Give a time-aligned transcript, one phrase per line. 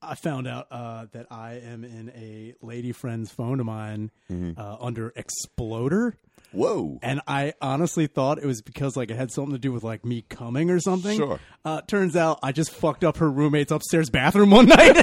[0.00, 4.60] I found out uh, that I am in a lady friend's phone of mine Mm-hmm.
[4.60, 6.14] uh, under Exploder.
[6.52, 6.98] Whoa.
[7.02, 10.04] And I honestly thought it was because like it had something to do with like
[10.04, 11.16] me coming or something.
[11.18, 11.40] Sure.
[11.64, 14.96] Uh, turns out I just fucked up her roommate's upstairs bathroom one night.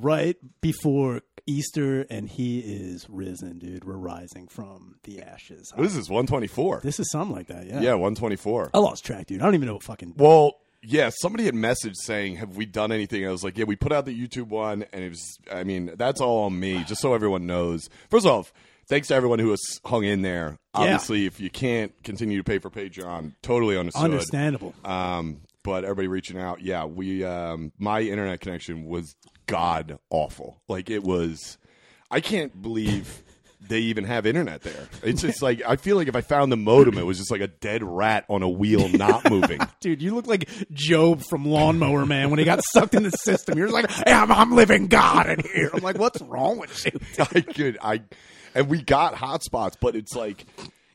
[0.00, 3.84] Right before Easter and he is risen, dude.
[3.84, 5.72] We're rising from the ashes.
[5.74, 6.08] What is this?
[6.08, 6.80] 124.
[6.82, 7.80] This is something like that, yeah.
[7.80, 8.70] Yeah, 124.
[8.72, 9.40] I lost track, dude.
[9.40, 12.90] I don't even know what fucking Well, yeah, somebody had messaged saying, "Have we done
[12.90, 15.38] anything?" I was like, "Yeah, we put out the YouTube one, and it was.
[15.52, 17.90] I mean, that's all on me, just so everyone knows.
[18.08, 18.50] First off,
[18.88, 20.56] thanks to everyone who has hung in there.
[20.72, 24.04] Obviously, if you can't continue to pay for Patreon, totally understood.
[24.04, 24.74] understandable.
[24.82, 27.24] Um, but everybody reaching out, yeah, we.
[27.24, 29.14] Um, my internet connection was
[29.50, 30.60] god awful.
[30.68, 31.58] Like it was.
[32.10, 33.22] I can't believe.
[33.68, 34.88] They even have internet there.
[35.02, 37.42] It's just like I feel like if I found the modem, it was just like
[37.42, 39.60] a dead rat on a wheel, not moving.
[39.80, 43.58] Dude, you look like Jobe from Lawnmower Man when he got sucked in the system.
[43.58, 45.70] You're like, hey, I'm, I'm living God in here.
[45.74, 46.98] I'm like, what's wrong with you?
[47.18, 48.00] I could I
[48.54, 50.46] and we got hotspots, but it's like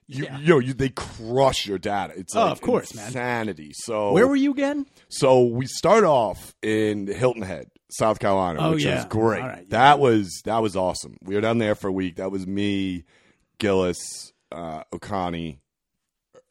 [0.07, 0.37] you Yeah.
[0.39, 2.13] you know you they crush your data.
[2.17, 3.05] It's Oh, like of course, man.
[3.07, 3.71] insanity.
[3.73, 4.87] So Where were you again?
[5.07, 8.95] So we start off in Hilton Head, South Carolina, Oh, which yeah.
[8.95, 9.41] was great.
[9.41, 9.63] Right, yeah.
[9.69, 11.17] That was that was awesome.
[11.23, 12.15] We were down there for a week.
[12.17, 13.03] That was me,
[13.59, 15.59] Gillis, uh, Okani,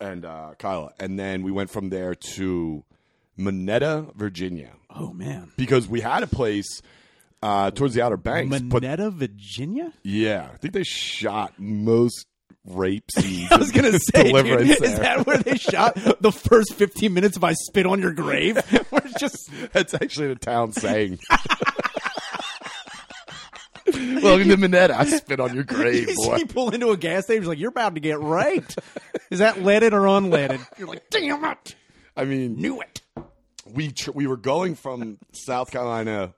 [0.01, 2.85] and uh, Kyla, and then we went from there to
[3.39, 5.51] Monetta, Virginia, Oh, man.
[5.57, 6.83] because we had a place
[7.43, 9.93] uh, towards the Outer Banks, but Virginia?
[10.03, 12.27] yeah, I think they shot most
[12.67, 13.49] rape scenes.
[13.53, 14.99] I was to say, dude, deliverance is there.
[14.99, 18.57] that where they shot the first 15 minutes of I Spit on Your Grave?
[18.91, 21.19] Where it's just, That's actually the town saying.
[24.23, 24.99] Welcome to Minetta.
[24.99, 26.45] I spit on your grave, you boy.
[26.49, 28.79] pull into a gas station, he's like, you're about to get raped.
[29.31, 30.67] Is that leaded or unleaded?
[30.79, 31.77] You're like, damn it.
[32.17, 33.03] I mean, Knew it.
[33.71, 36.33] we tr- we were going from South Carolina,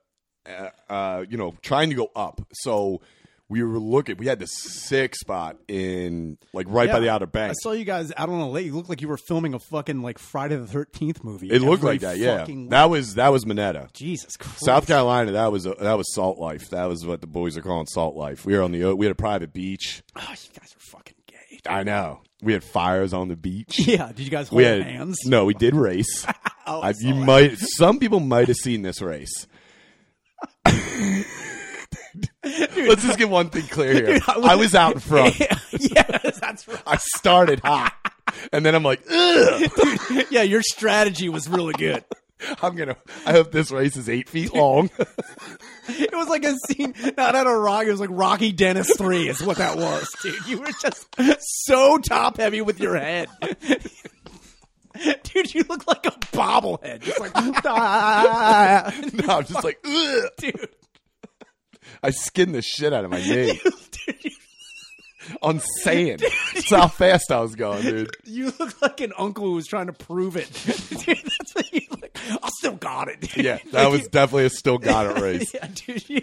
[0.44, 2.40] uh, uh, you know, trying to go up.
[2.52, 3.00] So
[3.48, 4.16] we were looking.
[4.16, 7.50] We had the sick spot in like right by the Outer bank.
[7.50, 8.66] I saw you guys out on a lake.
[8.66, 11.48] You looked like you were filming a fucking like Friday the Thirteenth movie.
[11.50, 12.18] It looked like that.
[12.18, 13.88] Yeah, fucking- that was that was Minetta.
[13.92, 14.64] Jesus Christ.
[14.64, 16.70] South Carolina, that was a, that was salt life.
[16.70, 18.44] That was what the boys are calling salt life.
[18.44, 20.02] We were on the we had a private beach.
[20.16, 21.60] Oh, you guys are fucking gay.
[21.68, 22.22] I know.
[22.42, 23.78] We had fires on the beach.
[23.86, 24.08] Yeah.
[24.08, 25.18] Did you guys hold we had hands?
[25.24, 25.44] no.
[25.44, 26.26] We did race.
[26.68, 27.58] Oh, I you might.
[27.60, 29.46] Some people might have seen this race.
[32.46, 34.20] Let's just get one thing clear here.
[34.28, 35.38] I was out in front.
[35.40, 36.82] yes, that's right.
[36.86, 37.94] I started hot,
[38.52, 39.70] and then I'm like, Ugh,
[40.30, 42.04] Yeah, your strategy was really good.
[42.62, 42.96] I'm gonna.
[43.24, 44.90] I hope this race is eight feet long.
[45.88, 47.88] It was like a scene, not out of Rocky.
[47.88, 50.46] It was like Rocky Dennis three, is what that was, dude.
[50.46, 51.06] You were just
[51.40, 53.28] so top heavy with your head,
[55.22, 55.54] dude.
[55.54, 60.24] You look like a bobblehead, just like ah, no, I'm just like, Ugh.
[60.36, 60.68] dude.
[62.02, 63.60] I skinned the shit out of my knee
[65.42, 66.22] on sand.
[66.54, 68.10] That's how fast I was going, dude.
[68.24, 71.18] you look like an uncle who was trying to prove it, dude.
[71.18, 72.16] That's what you look.
[72.42, 73.20] I still got it.
[73.20, 73.44] Dude.
[73.44, 75.52] Yeah, that Like, was you- definitely a still got it race.
[75.54, 76.08] Yeah, dude.
[76.08, 76.20] You,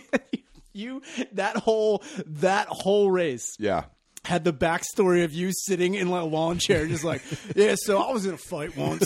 [0.74, 1.02] you
[1.34, 3.84] that whole that whole race Yeah.
[4.26, 7.22] had the backstory of you sitting in like a lawn chair, just like,
[7.56, 7.76] yeah.
[7.78, 9.06] So I was in a fight once,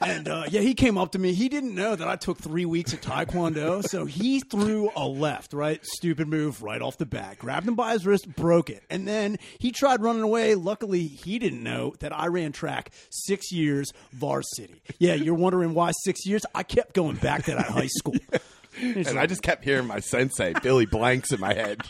[0.00, 1.32] and uh, yeah, he came up to me.
[1.32, 5.52] He didn't know that I took three weeks of taekwondo, so he threw a left,
[5.52, 9.06] right, stupid move right off the bat, grabbed him by his wrist, broke it, and
[9.06, 10.54] then he tried running away.
[10.54, 14.82] Luckily, he didn't know that I ran track six years varsity.
[14.98, 16.42] Yeah, you're wondering why six years?
[16.54, 18.16] I kept going back to that high school.
[18.80, 21.82] And I just kept hearing my sensei, Billy Blanks, in my head.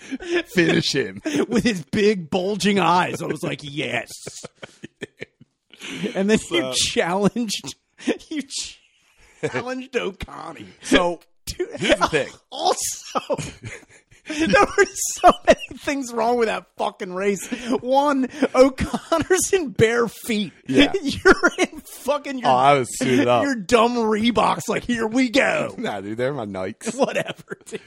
[0.54, 1.20] Finish him.
[1.48, 3.20] with his big bulging eyes.
[3.20, 4.10] I was like, yes.
[6.14, 7.74] And then you challenged,
[8.28, 8.42] you
[9.42, 10.66] challenged Okani.
[10.82, 12.28] So Dude, here's the thing.
[12.50, 13.20] Also,
[14.28, 14.84] there were
[15.14, 17.48] so many things wrong with that fucking race.
[17.80, 20.52] One, O'Connor's in bare feet.
[20.68, 20.92] Yeah.
[21.02, 23.42] You're in fucking your, Oh, I was suited up.
[23.42, 24.68] your dumb Reeboks.
[24.68, 25.74] Like, here we go.
[25.76, 26.94] Nah, dude, they're my Nikes.
[26.96, 27.80] Whatever, dude.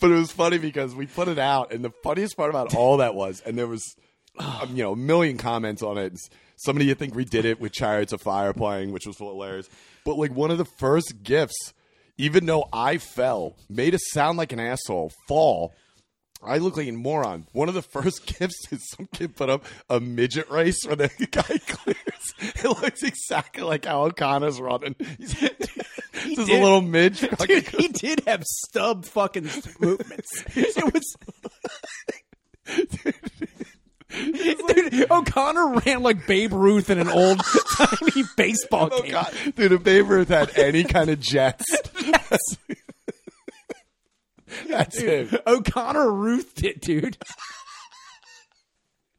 [0.00, 2.96] But it was funny because we put it out, and the funniest part about all
[2.98, 3.82] that was, and there was,
[4.38, 6.18] um, you know, a million comments on it.
[6.56, 9.68] Somebody you think redid it with Chariots of Fire playing, which was hilarious.
[10.04, 11.74] But like one of the first gifts,
[12.16, 15.74] even though I fell, made us sound like an asshole, fall.
[16.42, 17.46] I look like a moron.
[17.52, 21.08] One of the first gifts is some kid put up a midget race where the
[21.30, 22.54] guy clears.
[22.64, 24.94] It looks exactly like how O'Connor's running.
[25.18, 27.20] He's, just a little midge.
[27.20, 29.48] Dude, he did have stub fucking
[29.78, 30.44] movements.
[30.54, 31.16] It was.
[32.66, 33.25] Dude,
[35.10, 37.40] O'Connor ran like Babe Ruth in an old
[37.76, 39.52] timey baseball Oh game.
[39.56, 39.72] dude!
[39.72, 41.64] If Babe Ruth had any kind of jets,
[42.04, 42.38] Yes.
[44.68, 45.30] that's him.
[45.46, 47.18] O'Connor Ruthed it, dude.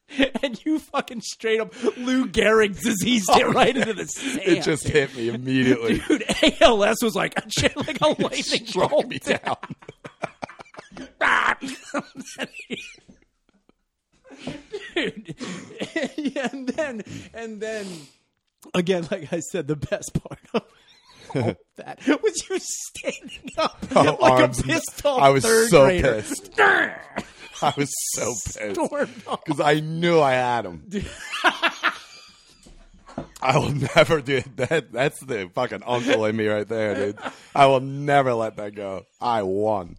[0.42, 4.42] and you fucking straight up Lou Gehrig diseased it oh, right into the sand.
[4.46, 6.02] It just hit me immediately.
[6.08, 6.24] Dude,
[6.62, 7.36] ALS was like
[7.76, 9.08] like a lightning bolt.
[9.08, 9.58] me down.
[14.96, 15.36] Dude.
[16.54, 17.04] and then
[17.34, 17.86] and then
[18.74, 20.64] again, like I said, the best part of
[21.76, 25.86] that was you standing up Oh, like arms a pissed off I was third so
[25.86, 26.14] grader.
[26.22, 26.52] pissed.
[26.60, 29.44] I was so pissed Stormed off.
[29.46, 30.84] because I knew I had him.
[33.42, 34.92] I will never do that.
[34.92, 37.18] That's the fucking uncle in me right there, dude.
[37.56, 39.06] I will never let that go.
[39.22, 39.98] I won.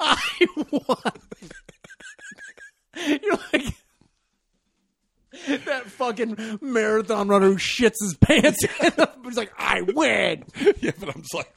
[0.00, 1.12] I won.
[2.96, 3.74] You're like
[5.64, 8.58] that fucking marathon runner who shits his pants
[9.24, 10.44] he's like, I win.
[10.80, 11.52] Yeah, but I'm just like,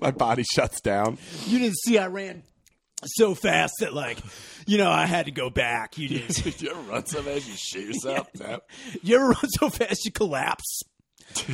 [0.00, 1.18] my body shuts down.
[1.46, 2.42] You didn't see I ran
[3.04, 4.18] so fast that like,
[4.66, 5.98] you know, I had to go back.
[5.98, 6.42] You didn't.
[6.42, 8.28] Did you ever run so fast you shit yourself?
[8.38, 8.60] No.
[9.02, 10.82] You ever run so fast you collapse?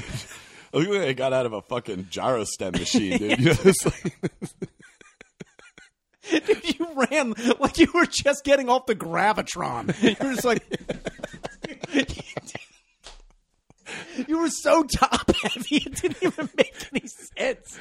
[0.73, 3.39] Look at I got out of a fucking gyrostem machine, dude.
[3.39, 4.15] You know, it's like,
[6.31, 10.01] Dude, you ran like you were just getting off the gravitron.
[10.03, 10.63] You were just like.
[14.29, 17.79] You were so top heavy, it didn't even make any sense.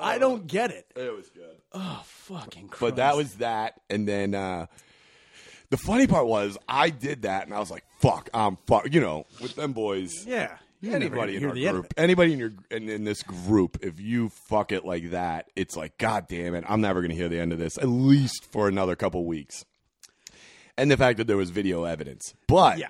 [0.00, 0.86] I don't get it.
[0.96, 1.56] it was good.
[1.72, 2.80] Oh, fucking Christ.
[2.80, 4.66] But that was that, and then uh,
[5.70, 9.00] the funny part was I did that, and I was like, "Fuck, I'm fuck." You
[9.00, 10.12] know, with them boys.
[10.26, 10.56] Yeah.
[10.80, 13.78] You Anybody in our the end of group, anybody in your in, in this group,
[13.82, 17.28] if you fuck it like that, it's like, God damn it, I'm never gonna hear
[17.28, 19.64] the end of this, at least for another couple weeks.
[20.76, 22.88] And the fact that there was video evidence, but Yeah.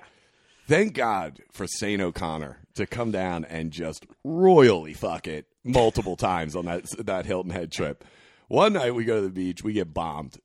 [0.67, 6.55] thank God for Saint O'Connor to come down and just royally fuck it multiple times
[6.55, 8.03] on that that Hilton Head trip.
[8.49, 10.37] One night we go to the beach, we get bombed.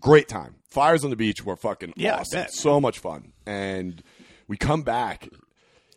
[0.00, 0.56] Great time.
[0.68, 2.46] Fires on the beach were fucking Yeah, awesome.
[2.50, 3.32] So much fun.
[3.46, 4.02] And
[4.48, 5.28] we come back.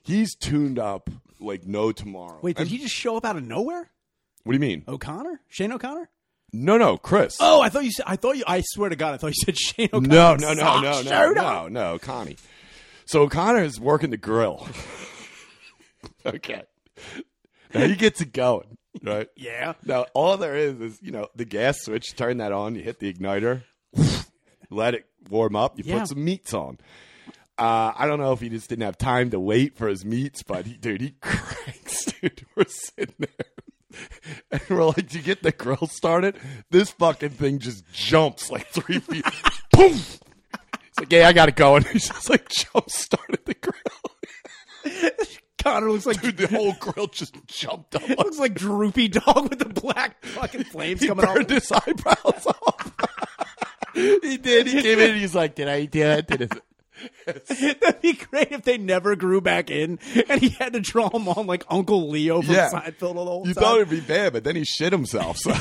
[0.04, 1.10] He's tuned up
[1.40, 2.40] like no tomorrow.
[2.42, 3.90] Wait, did And- he just show up out of nowhere?
[4.44, 4.84] What do you mean?
[4.88, 5.42] O'Connor?
[5.48, 6.10] Shane O'Connor?
[6.54, 7.38] No, no, Chris.
[7.40, 8.06] Oh, I thought you said.
[8.08, 8.44] I thought you.
[8.48, 10.08] I swear to God, I thought you said Shane O'Connor.
[10.08, 12.38] no, no, no, no, no, no, no, Connie.
[13.06, 14.68] So O'Connor is working the grill.
[16.26, 16.64] okay.
[17.74, 19.28] Now he gets it going, right?
[19.36, 19.74] Yeah.
[19.86, 22.16] Now all there is is you know the gas switch.
[22.16, 22.76] Turn that on.
[22.76, 23.64] You hit the igniter.
[24.70, 25.78] let it warm up.
[25.78, 26.00] You Yeah.
[26.00, 26.80] put some meats on.
[27.62, 30.42] Uh, I don't know if he just didn't have time to wait for his meats,
[30.42, 32.44] but he, dude, he cranks, dude.
[32.56, 34.00] We're sitting there,
[34.52, 36.38] and we're like, "Do you get the grill started?"
[36.72, 39.24] This fucking thing just jumps like three feet.
[39.74, 39.94] Boom!
[39.94, 45.12] It's like, "Yeah, I got it going." He's just like jump started the grill.
[45.64, 48.10] Connor looks like Dude, the whole grill just jumped up.
[48.10, 51.36] looks like droopy dog with the black fucking flames He coming out.
[51.36, 52.92] burned his eyebrows off.
[53.94, 54.66] he did.
[54.66, 55.12] He came in.
[55.12, 56.54] and He's like, "Did I do it?" Did it?
[57.26, 61.28] That'd be great if they never grew back in, and he had to draw them
[61.28, 62.70] on like Uncle Leo from Yeah.
[62.72, 63.64] Seinfeld all the whole You time.
[63.64, 65.38] thought it'd be bad, but then he shit himself.
[65.38, 65.52] So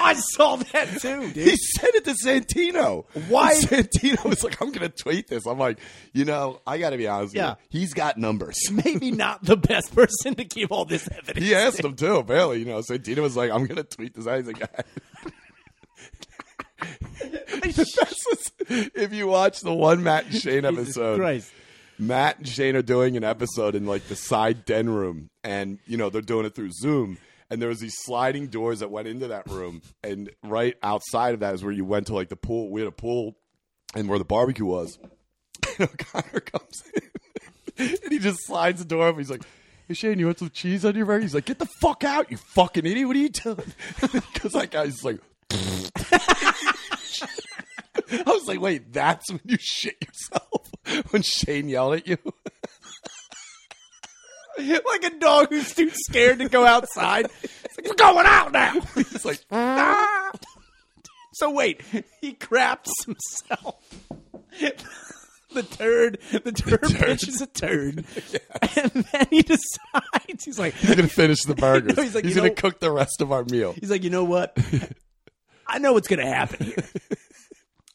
[0.00, 1.48] I saw that too, dude.
[1.48, 3.04] he sent it to Santino.
[3.28, 5.78] Why- And Santino was like, "I'm going to tweet this." I'm like,
[6.12, 7.34] you know, I got to be honest.
[7.34, 7.50] Yeah.
[7.50, 7.80] with you.
[7.80, 8.58] he's got numbers.
[8.70, 11.44] Maybe not the best person to keep all this evidence.
[11.46, 12.16] He asked him too.
[12.16, 14.62] Apparently, you know, Santino was like, "I'm going to tweet this." out." He's like,
[18.30, 21.18] was if you watch the one Matt and Shane episode.
[21.18, 21.52] Christ.
[21.98, 25.96] Matt and Shane are doing an episode in like the side den room, and you
[25.96, 27.18] know they're doing it through Zoom.
[27.50, 31.40] And there was these sliding doors that went into that room, and right outside of
[31.40, 32.70] that is where you went to like the pool.
[32.70, 33.36] We had a pool,
[33.94, 34.98] and where the barbecue was.
[35.78, 37.02] And O'Connor comes in,
[38.02, 39.20] and he just slides the door open.
[39.20, 39.42] He's like,
[39.86, 42.30] "Hey Shane, you want some cheese on your burger?" He's like, "Get the fuck out,
[42.30, 43.06] you fucking idiot!
[43.06, 45.20] What are you doing?" Because that guy's like.
[48.12, 50.70] I was like, wait, that's when you shit yourself?
[51.10, 52.16] When Shane yelled at you?
[54.58, 57.26] like a dog who's too scared to go outside.
[57.42, 58.80] It's like, we're going out now.
[58.94, 60.30] He's like, Ah.
[61.34, 61.82] so wait,
[62.20, 63.76] he craps himself.
[65.52, 68.04] the turd, the turd, pitches a turd,
[68.76, 71.96] and then he decides he's like, He's gonna finish the burgers.
[71.96, 73.74] No, he's like, he's gonna know- cook the rest of our meal.
[73.78, 74.56] he's like, you know what?
[75.66, 76.84] I know what's gonna happen here.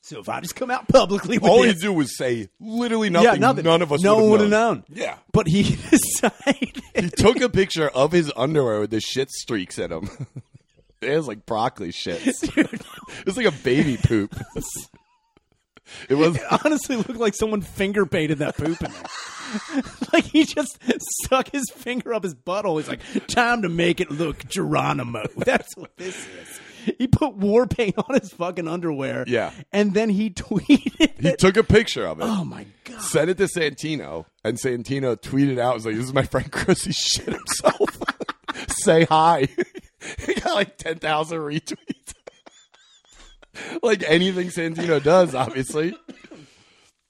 [0.05, 3.09] So if I just come out publicly with All he this, do was say literally
[3.09, 3.25] nothing.
[3.25, 3.63] yeah, nothing.
[3.63, 4.01] None of us.
[4.01, 4.83] no one would have known.
[4.89, 5.15] Yeah.
[5.31, 6.81] but he decided.
[6.93, 10.09] He took a picture of his underwear with the shit streaks in them.
[11.01, 12.21] it was like broccoli shit.
[12.57, 14.35] It was like a baby poop.
[16.09, 16.37] it was.
[16.65, 19.83] honestly looked like someone finger painted that poop in there.
[20.11, 20.77] like he just
[21.23, 22.77] stuck his finger up his butthole.
[22.77, 25.23] He's like, time to make it look Geronimo.
[25.37, 26.59] That's what this is.
[26.97, 29.23] He put war paint on his fucking underwear.
[29.27, 29.51] Yeah.
[29.71, 31.39] And then he tweeted He it.
[31.39, 32.23] took a picture of it.
[32.25, 33.01] oh my God.
[33.01, 36.83] Sent it to Santino, and Santino tweeted out, "Was like, this is my friend Chris.
[36.85, 37.89] He shit himself.
[38.67, 39.47] Say hi."
[40.25, 42.13] he got like ten thousand retweets.
[43.81, 45.95] like anything Santino does, obviously.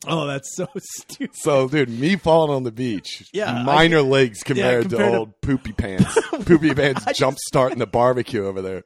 [0.06, 1.34] Oh, that's so stupid.
[1.36, 5.18] So, dude, me falling on the beach, Yeah, I- minor legs compared, compared to to-
[5.18, 6.18] old poopy pants.
[6.46, 8.84] poopy pants jump starting the barbecue over there.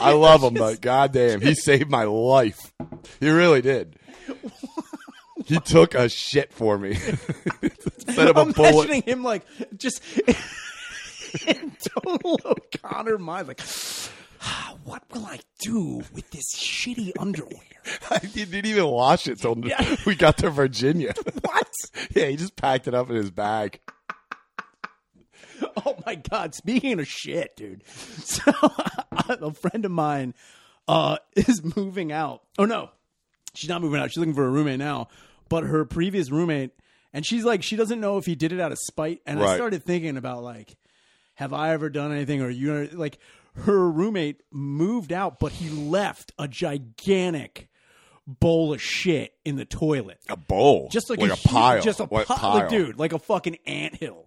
[0.00, 2.72] I love him, but goddamn, he saved my life.
[3.20, 3.96] He really did.
[5.44, 6.90] He took a shit for me
[7.62, 8.86] instead of a I'm bullet.
[8.86, 9.44] imagining him like
[9.76, 10.02] just
[11.46, 13.60] in total O'Connor mind, like,
[14.42, 17.60] "Ah, what will I do with this shitty underwear?
[18.22, 19.54] he didn't even wash it till
[20.04, 21.14] we got to Virginia.
[21.42, 21.68] What?
[22.12, 23.78] yeah, he just packed it up in his bag.
[25.86, 26.54] Oh my god!
[26.54, 27.82] Speaking of shit, dude.
[28.24, 28.42] So
[29.28, 30.34] a friend of mine
[30.88, 32.42] uh, is moving out.
[32.58, 32.90] Oh no,
[33.54, 34.10] she's not moving out.
[34.10, 35.08] She's looking for a roommate now.
[35.48, 36.72] But her previous roommate,
[37.12, 39.20] and she's like, she doesn't know if he did it out of spite.
[39.26, 39.54] And I Right.
[39.54, 40.76] started thinking about like,
[41.34, 42.40] have I ever done anything?
[42.42, 43.18] Or you like,
[43.54, 47.68] her roommate moved out, but he left a gigantic
[48.26, 51.84] bowl of shit in the toilet A bowl, just like, like a, a, pile, huge,
[51.84, 54.25] just a What pi- pile, like dude, like a fucking anthill.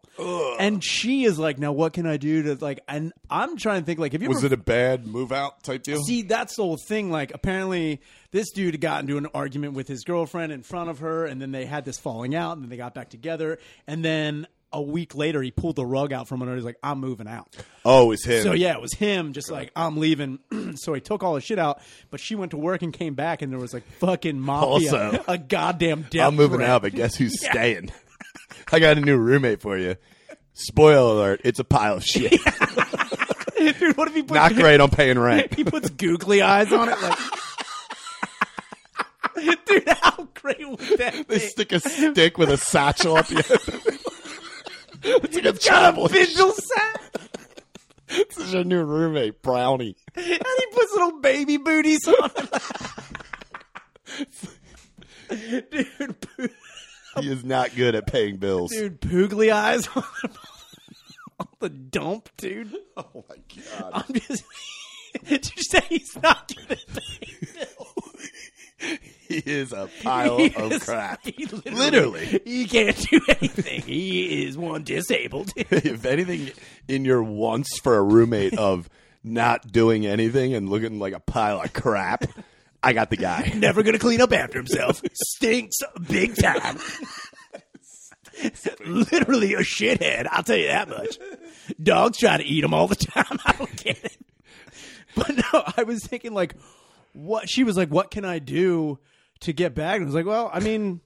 [0.60, 2.80] And she is like, now what can I do to like?
[2.88, 5.64] And I'm trying to think like, have you Was ever it a bad move out
[5.64, 6.02] type deal?
[6.04, 6.22] see?
[6.24, 7.10] That's the whole thing.
[7.12, 11.26] Like, apparently, this dude got into an argument with his girlfriend in front of her,
[11.26, 14.48] and then they had this falling out, and then they got back together, and then.
[14.72, 16.54] A week later, he pulled the rug out from under.
[16.54, 17.48] He's like, "I'm moving out."
[17.86, 18.44] oh, it's him.
[18.44, 20.38] So yeah, it was him, just like I'm leaving.
[20.76, 23.42] so he took all his shit out, but she went to work and came back,
[23.42, 26.28] and there was like fucking mafia, Also, a goddamn death.
[26.28, 26.70] I'm moving threat.
[26.70, 27.92] out, but guess who's staying?
[28.72, 29.96] I got a new roommate for you.
[30.54, 32.32] Spoiler alert: it's a pile of shit.
[33.58, 35.54] Dude, what if he puts Not great on paying rent.
[35.58, 37.18] He puts googly eyes on it, like.
[39.66, 41.40] Dude, how great would that They be?
[41.40, 43.46] stick a stick with a satchel at the end.
[45.24, 46.08] it's like a Got a travel.
[46.08, 47.30] vigil set,
[48.08, 49.96] This is your new roommate, Brownie.
[50.16, 52.32] and he puts little baby booties on
[55.30, 55.70] it.
[55.72, 56.16] dude,
[57.24, 58.72] He is not good at paying bills.
[58.72, 60.04] dude, poogly eyes on,
[61.60, 62.74] the dump, dude.
[62.98, 63.36] Oh my
[63.80, 63.92] god!
[63.94, 64.44] I'm just.
[65.26, 68.30] Did you say he's not good at paying bills?
[69.28, 71.24] He is a pile He of is- crap.
[71.26, 72.42] he literally, Literally.
[72.46, 73.82] he can't do anything.
[73.82, 75.52] He is one disabled.
[75.56, 76.52] if anything,
[76.88, 78.90] in your wants for a roommate of
[79.24, 82.24] not doing anything and looking like a pile of crap,
[82.82, 83.52] I got the guy.
[83.56, 85.02] Never gonna clean up after himself.
[85.14, 86.78] Stinks big time.
[88.86, 90.28] Literally a shithead.
[90.32, 91.18] I'll tell you that much.
[91.82, 93.38] Dogs try to eat him all the time.
[93.46, 94.18] I don't get it.
[95.16, 96.56] But no, I was thinking like,
[97.14, 97.50] what?
[97.50, 99.00] She was like, "What can I do
[99.42, 101.02] to get back?" And I was like, "Well, I mean."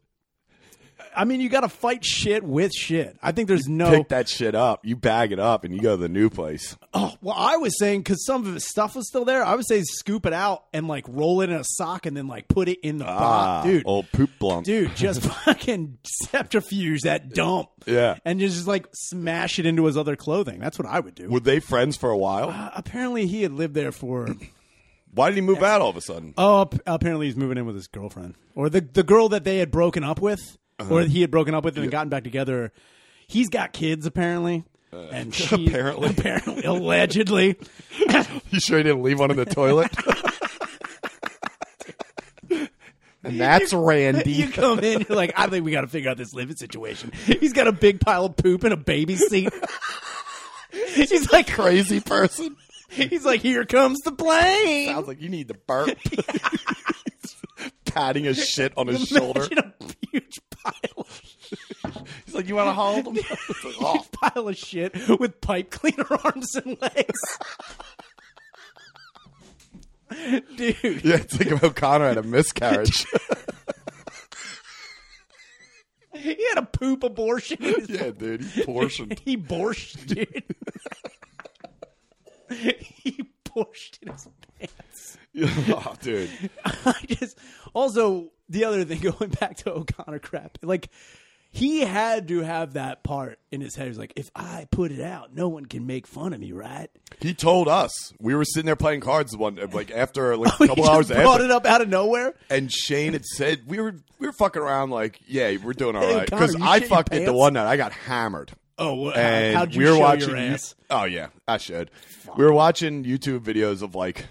[1.16, 3.18] I mean, you got to fight shit with shit.
[3.22, 3.90] I think there's no.
[3.90, 4.86] Pick that shit up.
[4.86, 6.76] You bag it up and you go to the new place.
[6.94, 9.44] Oh, well, I was saying because some of his stuff was still there.
[9.46, 12.28] I would say scoop it out and like roll it in a sock and then
[12.28, 13.84] like put it in the Ah, pot, dude.
[13.86, 14.66] old poop blunt.
[14.66, 17.70] Dude, just fucking centrifuge that dump.
[17.86, 18.18] Yeah.
[18.26, 20.60] and just like smash it into his other clothing.
[20.60, 21.30] That's what I would do.
[21.30, 22.50] Were they friends for a while?
[22.50, 24.28] Uh, apparently, he had lived there for.
[25.16, 26.34] Why did he move out all of a sudden?
[26.40, 29.70] Oh, apparently he's moving in with his girlfriend or the the girl that they had
[29.70, 30.94] broken up with, Uh-huh.
[30.96, 32.72] or he had broken up with and gotten back together.
[33.28, 36.10] He's got kids apparently, and she, Uh, apparently.
[36.10, 37.58] apparently, allegedly.
[38.50, 39.92] You sure he didn't leave one in the toilet?
[43.24, 44.32] and that's Randy.
[44.32, 47.12] You come in, you're like, I think we got to figure out this living situation.
[47.26, 49.52] He's got a big pile of poop in a baby seat.
[50.72, 52.56] He's like, Crazy person.
[52.90, 54.88] he's like, here comes the plane.
[54.90, 55.98] Sounds like you need to burp.
[57.94, 59.42] Patting his shit on his shoulder.
[59.52, 61.08] Imagine a huge pile,
[62.26, 63.18] He's like, you want to hold him?
[63.18, 67.20] It's like, oh, huge pile of shit with pipe cleaner arms and legs.
[70.56, 73.06] Dude, yeah, think of O'Connor had a miscarriage.
[76.14, 77.58] he had a poop abortion.
[77.88, 79.20] Yeah, dude, he portioned.
[79.20, 80.44] he borscht, dude.
[82.50, 84.28] he borscht in his
[84.60, 85.18] pants.
[85.42, 86.30] oh, dude.
[86.66, 87.38] I just
[87.74, 90.90] also the other thing going back to O'Connor crap, like
[91.50, 93.88] he had to have that part in his head.
[93.88, 96.90] He's like, if I put it out, no one can make fun of me, right?
[97.20, 100.64] He told us we were sitting there playing cards one like after like oh, a
[100.64, 102.34] He couple just hours brought after, it up out of nowhere.
[102.50, 106.02] and Shane had said we were we were fucking around like yeah we're doing all
[106.02, 109.56] Hey, right because I fucked it the one night I got hammered Oh, wha- and
[109.56, 110.30] how'd you we were watching.
[110.30, 110.74] your ass?
[110.90, 111.92] oh yeah, I should.
[112.36, 114.26] We were watching YouTube videos of like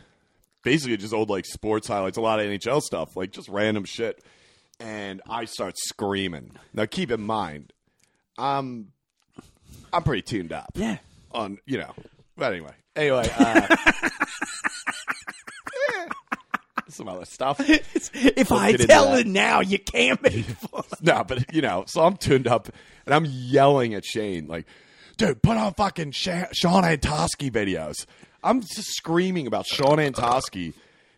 [0.63, 4.23] basically just old like sports highlights, a lot of NHL stuff, like just random shit.
[4.81, 6.53] And I start screaming.
[6.75, 7.73] Now keep in mind,
[8.39, 8.93] I'm
[9.93, 10.71] I'm pretty tuned up.
[10.75, 10.99] Yeah.
[11.33, 11.93] On you know,
[12.37, 13.29] but anyway, anyway.
[13.39, 13.77] Uh,
[16.89, 17.59] some other stuff.
[17.61, 20.83] if We'll I tell it now, you can't make fun.
[21.01, 22.69] No, but you know, so I'm tuned up
[23.07, 24.67] and I'm yelling at Shane like,
[25.17, 28.07] "Dude, put on fucking Sha- Shawn Antoski videos."
[28.43, 30.75] I'm just screaming about Shawn Antoski.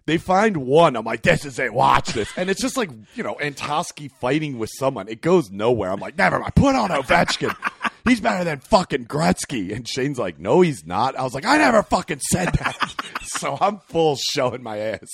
[0.07, 0.97] They find one.
[0.97, 1.73] I'm like, "This is it.
[1.73, 5.09] Watch this." And it's just like you know, Antoski fighting with someone.
[5.09, 5.91] It goes nowhere.
[5.91, 6.55] I'm like, "Never mind.
[6.55, 7.57] Put on Ovechkin."
[8.05, 9.75] He's better than fucking Gretzky.
[9.75, 11.17] And Shane's like, no, he's not.
[11.17, 12.77] I was like, I never fucking said that.
[13.23, 15.09] so I'm full showing my ass.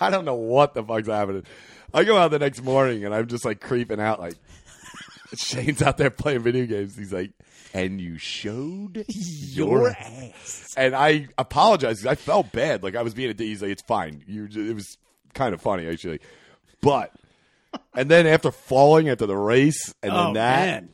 [0.00, 1.44] I don't know what the fuck's happening.
[1.94, 4.34] I go out the next morning and I'm just like creeping out like
[5.36, 6.96] Shane's out there playing video games.
[6.96, 7.30] He's like,
[7.78, 10.74] and you showed Your ass.
[10.76, 12.82] and I apologize 'cause I felt bad.
[12.82, 13.46] Like I was being a dick.
[13.46, 14.22] He's like, it's fine.
[14.26, 14.96] You, it was
[15.34, 16.20] kind of funny actually,
[16.82, 17.12] but
[17.94, 20.88] and then after falling after the race and then Oh, that, man.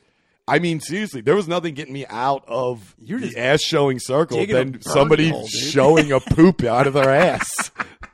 [0.47, 4.45] I mean seriously, there was nothing getting me out of You're the ass showing circle
[4.47, 7.71] than somebody hole, showing a poop out of their ass.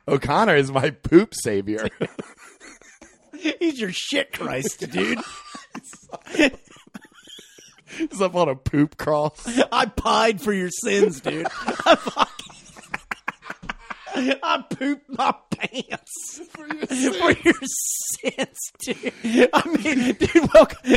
[0.07, 1.89] O'Connor is my poop savior.
[3.59, 5.19] He's your shit Christ, dude.
[7.97, 9.47] He's up on a poop cross.
[9.73, 11.47] I pied for your sins, dude.
[11.87, 12.47] I fucking.
[14.43, 19.51] I pooped my pants for your, sins, dude.
[19.53, 20.97] I mean, dude, welcome.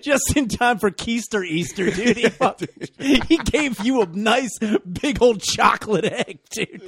[0.00, 2.16] Just in time for Keister Easter, dude.
[2.16, 4.56] He, fucking- he gave you a nice
[4.90, 6.82] big old chocolate egg, dude.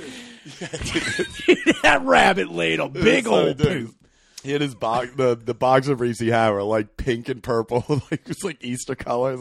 [0.61, 3.95] Dude, that rabbit laid a big old poop.
[4.43, 5.11] He had his box.
[5.17, 8.95] The the box of Reese he had like pink and purple, like just like Easter
[8.95, 9.41] colors.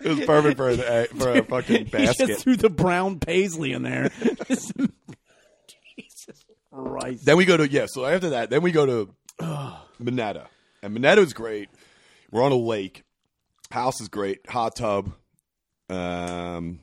[0.00, 2.28] It was perfect for an, for a fucking He basket.
[2.28, 4.10] just threw the brown paisley in there.
[5.96, 7.24] Jesus Christ.
[7.24, 7.86] Then we go to yeah.
[7.88, 9.14] So after that, then we go to
[9.98, 10.46] Minetta,
[10.82, 11.68] and Minetta's great.
[12.30, 13.04] We're on a lake.
[13.70, 14.48] House is great.
[14.50, 15.12] Hot tub.
[15.88, 16.80] Um,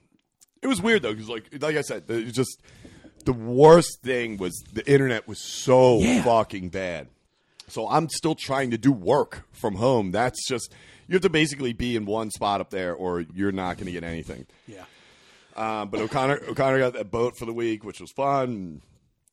[0.62, 2.62] it was weird though because like like I said, it just
[3.26, 6.24] the worst thing was the internet was so Yeah.
[6.24, 7.08] fucking bad.
[7.68, 10.12] So I'm still trying to do work from home.
[10.12, 10.74] That's just
[11.08, 13.92] you have to basically be in one spot up there, or you're not going to
[13.92, 14.46] get anything.
[14.68, 14.84] Yeah.
[15.56, 18.82] Um, but O'Connor O'Connor got that boat for the week, which was fun.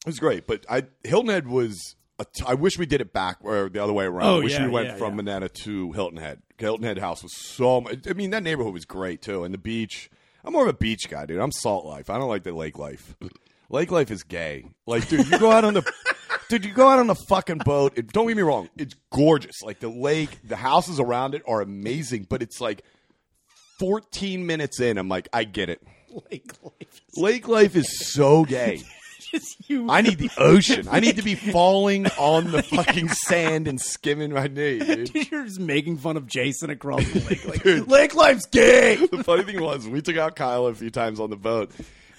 [0.01, 0.47] It was great.
[0.47, 1.97] But I Hilton Head was.
[2.19, 4.27] A t- I wish we did it back or the other way around.
[4.29, 5.17] Oh, I wish yeah, we went yeah, from yeah.
[5.17, 6.43] Manana to Hilton Head.
[6.59, 7.87] Hilton Head House was so.
[8.07, 10.11] I mean, that neighborhood was great too, and the beach.
[10.45, 11.39] I'm more of a beach guy, dude.
[11.41, 12.11] I'm salt life.
[12.11, 13.17] I don't like the lake life.
[13.71, 14.67] Lake life is gay.
[14.87, 15.91] Like, dude, you go out on the.
[16.49, 17.93] Dude, you go out on the fucking boat.
[17.97, 18.69] It, don't get me wrong.
[18.77, 19.63] It's gorgeous.
[19.63, 22.83] Like the lake, the houses around it are amazing, but it's like
[23.79, 25.81] 14 minutes in, I'm like, I get it.
[26.29, 28.83] Lake life is Lake life is so gay.
[29.89, 30.89] I need the ocean.
[30.91, 35.15] I need to be falling on the fucking sand and skimming my knee, dude.
[35.31, 37.47] You're just making fun of Jason across the lake.
[37.47, 38.97] Like, lake life's gay.
[38.97, 41.71] The funny thing was, we took out Kyle a few times on the boat,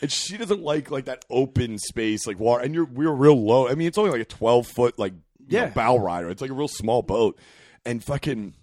[0.02, 2.64] and she doesn't like like that open space, like water.
[2.64, 3.68] And you're we were real low.
[3.68, 5.14] I mean, it's only like a 12 foot like
[5.48, 6.30] you know, bow rider.
[6.30, 7.38] It's like a real small boat,
[7.86, 8.56] and fucking.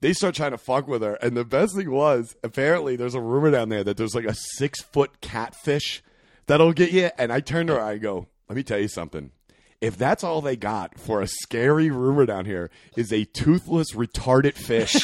[0.00, 3.20] They start trying to fuck with her, and the best thing was apparently there's a
[3.20, 6.04] rumor down there that there's like a six foot catfish
[6.46, 7.10] that'll get you.
[7.18, 9.32] And I turn to her, I go, "Let me tell you something.
[9.80, 14.54] If that's all they got for a scary rumor down here is a toothless retarded
[14.54, 14.94] fish,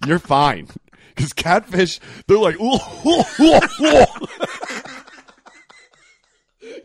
[0.06, 0.68] you're fine.
[1.14, 4.04] Because catfish, they're like, ooh, ooh, ooh, ooh.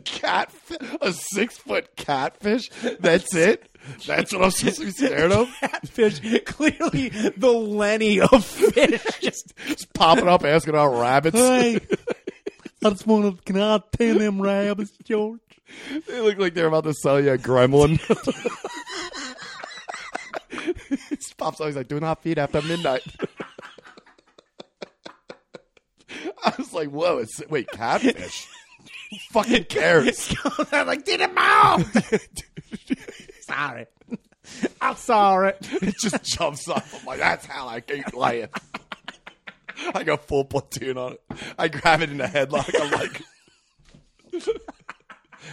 [0.04, 0.52] cat,
[1.00, 2.70] a six foot catfish.
[3.00, 3.66] That's it.
[4.06, 5.48] That's what I'm supposed to be scared of.
[5.60, 9.02] Catfish, clearly the Lenny of fish.
[9.20, 11.36] Just Just popping up, asking about rabbits.
[11.36, 11.80] hey,
[12.84, 13.42] I just want to.
[13.42, 15.40] Can I tame them rabbits, George?
[16.08, 17.98] They look like they're about to sell you a gremlin.
[21.38, 21.66] Pops up.
[21.66, 23.02] He's like, "Do not feed after midnight."
[26.44, 27.18] I was like, "Whoa!
[27.18, 28.46] It's wait, catfish?
[29.30, 30.34] Fucking cares?"
[30.72, 32.22] I'm like, did it mouth.
[33.40, 33.86] Sorry.
[34.80, 35.52] I'm sorry.
[35.60, 36.84] It just jumps up.
[36.92, 38.48] I'm like, that's how I keep playing.
[39.94, 41.22] I go full platoon on it.
[41.58, 42.68] I grab it in the headlock.
[42.80, 43.22] I'm like,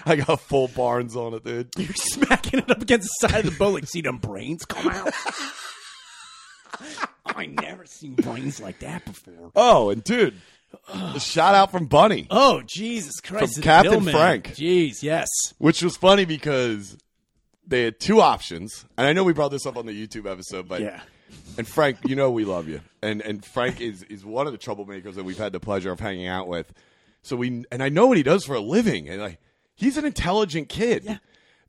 [0.05, 1.69] I got full barns on it, dude.
[1.77, 4.87] You're smacking it up against the side of the boat like, see them brains come
[4.87, 5.13] out?
[7.25, 9.51] I never seen brains like that before.
[9.55, 10.35] Oh, and dude,
[10.93, 13.55] a shout out from Bunny, Oh, Jesus Christ.
[13.55, 14.03] From Captain.
[14.03, 14.55] Frank.
[14.55, 15.27] Jeez, yes.
[15.57, 16.97] which was funny because
[17.65, 18.85] they had two options.
[18.97, 21.01] And I know we brought this up on the YouTube episode, but Yeah.
[21.57, 24.59] And Frank, you know we love you, and and Frank is is one of the
[24.59, 26.71] troublemakers that we've had the pleasure of hanging out with.
[27.23, 29.39] So we and I know what he does for a living, and like
[29.75, 31.03] he's an intelligent kid.
[31.03, 31.17] Yeah.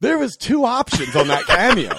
[0.00, 1.92] There was two options on that cameo.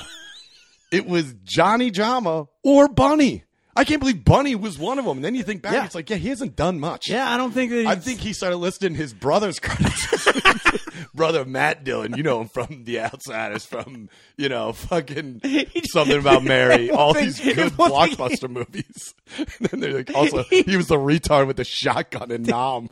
[0.92, 3.44] it was Johnny Drama or Bunny.
[3.80, 5.20] I can't believe Bunny was one of them.
[5.20, 5.86] And then you think back, Yeah.
[5.86, 7.10] it's like, yeah, he hasn't done much.
[7.10, 10.28] Yeah, I don't think that I think he started listing his brother's credits.
[11.16, 15.42] Brother Matt Dillon, you know him from The Outsiders, from you know fucking
[15.92, 19.16] something about Mary, all these good thing- blockbuster movies.
[19.38, 22.90] And then they're like, also he was the retard with the shotgun in Nam.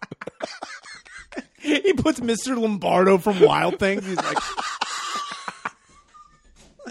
[1.60, 2.58] he puts Mr.
[2.60, 4.06] Lombardo from Wild Things.
[4.06, 4.38] He's like,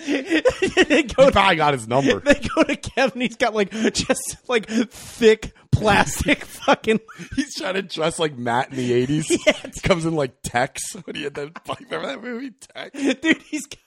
[0.06, 2.20] they go He probably got his number.
[2.20, 3.20] they go to Kevin.
[3.20, 7.00] He's got like just like thick plastic fucking.
[7.34, 9.26] He's trying to dress like Matt in the eighties.
[9.46, 9.80] Yes.
[9.80, 10.82] Comes in like Tex
[11.14, 11.60] he had that.
[11.90, 13.20] Remember that movie Tex?
[13.20, 13.78] Dude, he's got,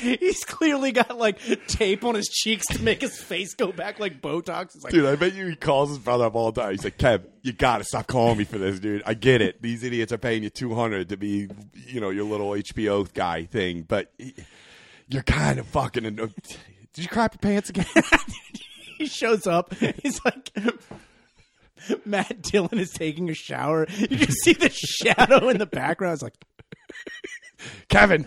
[0.00, 4.20] he's clearly got like tape on his cheeks to make his face go back like
[4.20, 4.70] Botox.
[4.82, 6.72] Like, Dude, I bet you he calls his brother up all the time.
[6.72, 9.02] He's like, Kev, you gotta stop calling me for this, dude.
[9.06, 9.60] I get it.
[9.62, 11.48] These idiots are paying you two hundred to be,
[11.86, 14.34] you know, your little HBO guy thing, but he-
[15.08, 16.06] you're kind of fucking.
[16.06, 16.28] Uh,
[16.92, 17.86] did you crap your pants again?
[18.98, 19.74] he shows up.
[19.74, 20.50] He's like.
[22.06, 23.86] Matt Dillon is taking a shower.
[23.98, 26.14] You can see the shadow in the background.
[26.14, 26.32] It's like,
[27.90, 28.26] Kevin,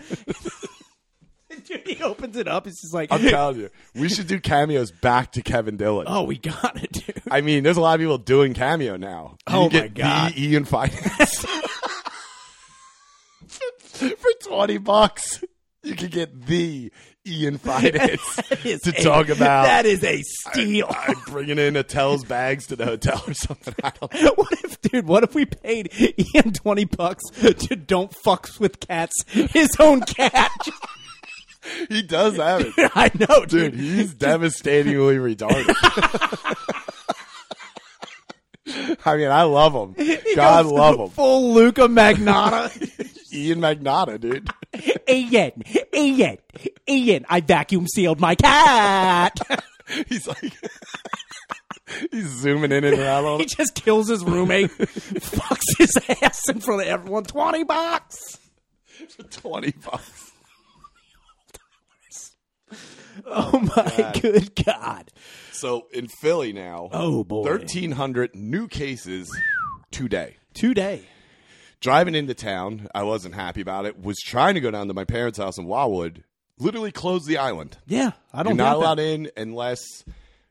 [1.66, 2.68] dude, he opens it up.
[2.68, 6.06] It's just like, I'm telling you, we should do cameos back to Kevin Dillon.
[6.08, 7.20] oh, we got it, dude.
[7.28, 9.36] I mean, there's a lot of people doing cameo now.
[9.48, 10.34] You Oh my God.
[10.34, 11.44] the Ian Fidance
[14.18, 15.42] for twenty bucks.
[15.88, 16.92] You could get the
[17.26, 19.64] Ian Fidance to a- talk about.
[19.64, 20.86] That is a steal.
[20.90, 23.74] I'm bringing in Attell's bags to the hotel or something.
[23.82, 23.90] I
[24.34, 25.06] what if, dude?
[25.06, 25.90] What if we paid
[26.34, 29.14] Ian twenty bucks to don't fucks with cats?
[29.28, 30.50] His own cat.
[31.90, 32.72] He does have it.
[32.94, 33.74] I know, Dude, dude.
[33.74, 35.74] he's devastatingly retarded.
[39.04, 39.94] I mean, I love him.
[40.02, 41.08] He God love him.
[41.10, 42.70] Full Luka Magnotta.
[43.32, 44.48] Ian Magnotta, dude.
[45.08, 45.62] Ian,
[45.94, 46.38] Ian,
[46.88, 47.26] Ian.
[47.28, 49.38] I vacuum sealed my cat.
[50.08, 50.52] He's like,
[52.10, 56.82] he's zooming in and on he just kills his roommate, fucks his ass in front
[56.82, 57.24] of everyone.
[57.24, 58.38] Twenty bucks.
[59.16, 60.30] for 20 bucks.
[63.26, 65.10] Oh, oh my good god.
[65.52, 67.42] So in Philly now, Oh boy.
[67.48, 69.28] 1,300 new cases
[69.90, 70.36] today.
[70.54, 71.06] Today.
[71.80, 74.02] Driving into town, I wasn't happy about it.
[74.02, 76.24] Was trying to go down to my parents' house in Wildwood.
[76.58, 77.78] Literally closed the island.
[77.86, 78.56] Yeah, I You're don't.
[78.56, 79.04] not allowed that.
[79.06, 79.80] in unless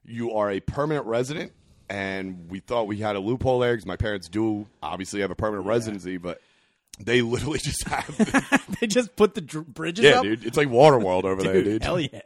[0.06, 1.52] you are a permanent resident.
[1.90, 5.36] And we thought we had a loophole there because my parents do obviously have a
[5.36, 6.42] permanent residency, but
[7.00, 8.64] they literally just have.
[8.80, 10.24] They just put the dr- bridges yeah, up.
[10.24, 11.84] dude, it's like Waterworld over there, dude.
[11.84, 12.22] Hell yeah,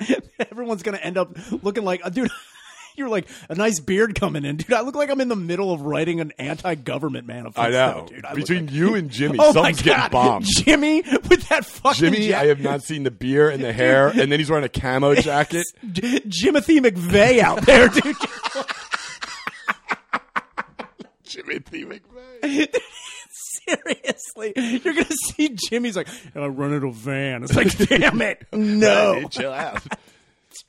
[0.00, 0.22] dude.
[0.50, 2.30] Everyone's gonna end up looking like, uh, dude.
[2.98, 4.72] You're like a nice beard coming in, dude.
[4.72, 8.06] I look like I'm in the middle of writing an anti-government manifesto, I know.
[8.08, 8.24] dude.
[8.24, 10.44] I Between like- you and Jimmy, oh something's getting bombed.
[10.46, 14.08] Jimmy with that fucking Jimmy, jack- I have not seen the beer and the hair,
[14.08, 15.64] and then he's wearing a camo jacket.
[15.92, 18.16] J- Jimothy McVeigh out there, dude.
[21.24, 21.84] T.
[21.84, 22.74] McVeigh.
[23.30, 28.20] Seriously, you're gonna see Jimmy's like, and "I run rented a van." It's like, damn
[28.22, 29.28] it, no.
[29.30, 29.82] Chill out.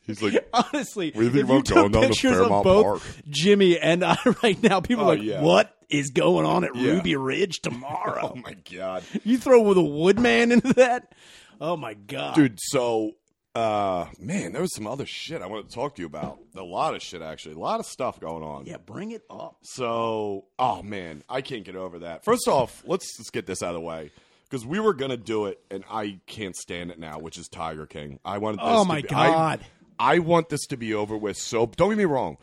[0.05, 2.31] He's like, Honestly, What do you if think you about took going down to pictures
[2.31, 3.01] of Fairmount both Park?
[3.29, 5.41] Jimmy and I right now, people Oh, are like, yeah.
[5.41, 6.91] "What is going on at Yeah.
[6.93, 11.13] Ruby Ridge tomorrow?" oh my god, You throw with a woodman into that?
[11.61, 12.57] Oh my god, dude.
[12.61, 13.11] So,
[13.55, 16.39] uh, man, there was some other shit I wanted to talk to you about.
[16.55, 17.55] A lot of shit, actually.
[17.55, 18.65] A lot of stuff going on.
[18.65, 19.57] Yeah, bring it up.
[19.63, 22.23] So, oh man, I can't get over that.
[22.23, 24.11] First off, let's just get this out of the way
[24.49, 27.85] because we were gonna do it, and I can't stand it now, which is Tiger
[27.85, 28.19] King.
[28.23, 28.59] I wanted.
[28.59, 29.65] This Oh, to my be- I- God.
[29.99, 31.37] I, want this to be over with.
[31.37, 32.37] So don't get me wrong,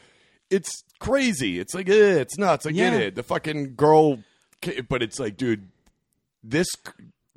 [0.50, 1.58] it's crazy.
[1.58, 2.66] It's like eh, it's nuts.
[2.66, 2.98] I get Yeah.
[2.98, 3.14] it.
[3.14, 4.18] The fucking girl,
[4.88, 5.68] but it's like, dude,
[6.44, 6.68] this.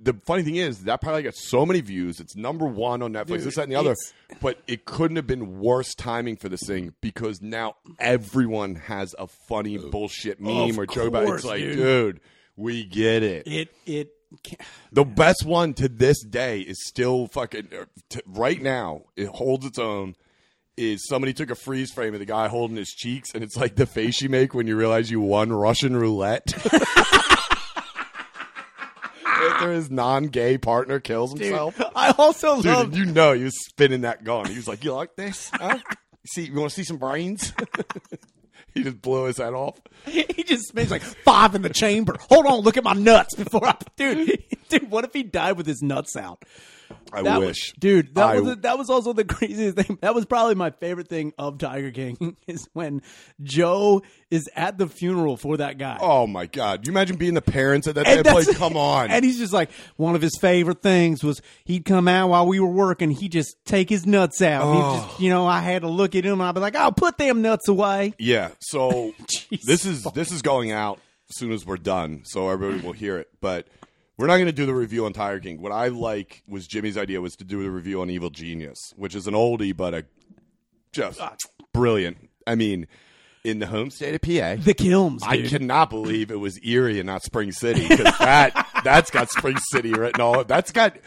[0.02, 2.22] The funny thing is that probably got so many views.
[2.22, 3.28] It's number one on Netflix.
[3.28, 3.96] Dude, this, that, and the other.
[4.42, 9.28] But it couldn't have been worse timing for this thing because now everyone has a
[9.28, 11.30] funny bullshit meme Of or joke about it.
[11.34, 11.76] It's like, dude.
[11.78, 12.20] dude,
[12.56, 13.46] we get it.
[13.46, 14.14] It it
[14.92, 19.04] The best one to this day is still fucking uh, t- right now.
[19.16, 20.16] It holds its own.
[20.78, 23.76] Is somebody took a freeze frame of the guy holding his cheeks, and it's like
[23.76, 26.54] the face you make when you realize you won Russian roulette.
[29.26, 34.02] After his non-gay partner kills himself, I also dude, love you know he was spinning
[34.02, 34.46] that gun.
[34.46, 35.50] He was like, "You like this?
[35.54, 35.80] Huh?
[36.28, 37.52] See, you want to see some brains?"
[38.74, 39.80] he just blew his head off.
[40.06, 42.16] he just spins like five in the chamber.
[42.30, 44.90] Hold on, look at my nuts before I, dude, dude.
[44.90, 46.44] What if he died with his nuts out?
[47.12, 48.16] I That wish, was, dude.
[48.16, 49.98] That I- was that was also the craziest thing.
[50.02, 53.02] That was probably my favorite thing of Tiger King is when
[53.42, 55.98] Joe is at the funeral for that guy.
[56.02, 56.86] Oh my god!
[56.86, 58.36] You imagine being the parents at that And time?
[58.36, 59.10] Like, come on.
[59.12, 62.60] And he's just like, one of his favorite things was he'd come out while we
[62.60, 63.10] were working.
[63.12, 64.62] He'd just take his nuts out.
[64.66, 65.06] Oh.
[65.08, 67.18] just, you know, I had to look at him and I'd be like, oh, put
[67.18, 68.14] them nuts away.
[68.20, 68.50] Yeah.
[68.60, 69.14] So
[69.66, 71.00] this is this is going out
[71.30, 73.30] as soon as we're done, so everybody will hear it.
[73.42, 73.68] But
[74.20, 75.62] we're not going to do the review on Tiger King.
[75.62, 79.16] What I like was Jimmy's idea was to do the review on Evil Genius, which
[79.16, 80.06] is an oldie but a
[80.92, 81.36] just ah.
[81.72, 82.30] brilliant.
[82.46, 82.86] I mean,
[83.46, 84.62] in the home state of PA.
[84.62, 85.52] The Kilms, I dude.
[85.52, 89.94] cannot believe it was Erie and not Spring City because that that's got Spring City
[89.94, 90.44] written all.
[90.44, 90.98] That's got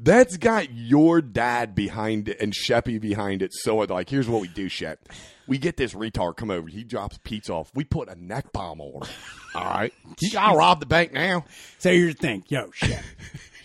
[0.00, 3.52] that's got your dad behind it and Sheppy behind it.
[3.52, 5.08] So like, here's what we do, Shep.
[5.46, 6.68] We get this retard come over.
[6.68, 7.70] He drops pizza off.
[7.74, 9.14] We put a neck bomb on him.
[9.54, 11.44] All right, you gotta rob the bank now.
[11.78, 13.02] So here's the thing, yo, shit.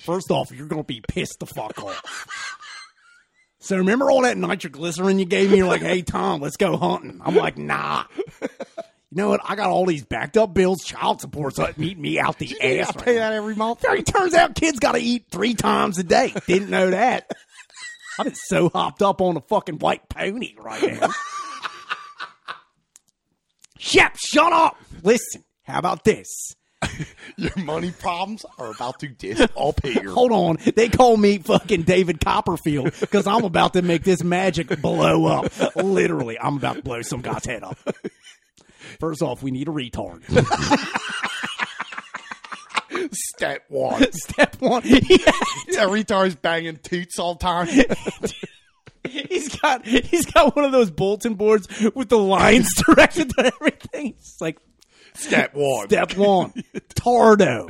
[0.04, 2.58] First off, you're gonna be pissed the fuck off.
[3.60, 5.58] So remember all that nitroglycerin you gave me?
[5.58, 7.22] You're like, hey Tom, let's go hunting.
[7.24, 8.06] I'm like, nah.
[9.12, 9.42] You know what?
[9.44, 12.96] I got all these backed up bills, child support's eating me out the I ass.
[12.96, 13.84] right pay that every month.
[13.84, 16.34] It turns out kids got to eat three times a day.
[16.46, 17.32] Didn't know that.
[18.20, 21.10] I've been so hopped up on the fucking white pony right now.
[23.78, 24.76] Shep, shut up.
[25.04, 26.28] Listen, how about this?
[27.38, 30.10] Your money problems are about to disappear.
[30.12, 30.58] Hold on.
[30.76, 35.76] They call me fucking David Copperfield because I'm about to make this magic blow up.
[35.76, 37.78] Literally, I'm about to blow some guy's head up.
[39.00, 40.24] First off, we need a retard.
[43.12, 44.12] Step one.
[44.12, 44.82] Step one.
[44.84, 47.68] that retard's banging toots all the time.
[49.08, 54.16] He's got he's got one of those bulletin boards with the lines directed to everything.
[54.18, 54.58] It's like
[55.14, 55.88] Step one.
[55.88, 56.52] step one,
[56.96, 57.70] Tardo.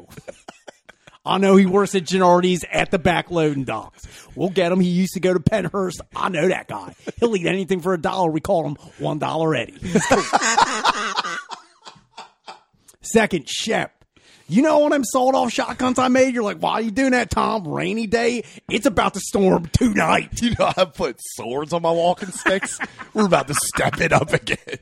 [1.26, 4.08] I know he works at Genuardi's at the back loading docks.
[4.36, 4.80] We'll get him.
[4.80, 6.00] He used to go to Pennhurst.
[6.16, 6.96] I know that guy.
[7.20, 8.32] He'll eat anything for a dollar.
[8.32, 9.78] We call him one dollar Eddie.
[13.02, 13.94] Second, Shep.
[14.48, 16.34] You know all them sold off shotguns I made?
[16.34, 17.68] You're like, why are you doing that, Tom?
[17.68, 18.44] Rainy day?
[18.68, 20.30] It's about to storm tonight.
[20.42, 22.80] You know, I put swords on my walking sticks.
[23.14, 24.80] We're about to step it up again.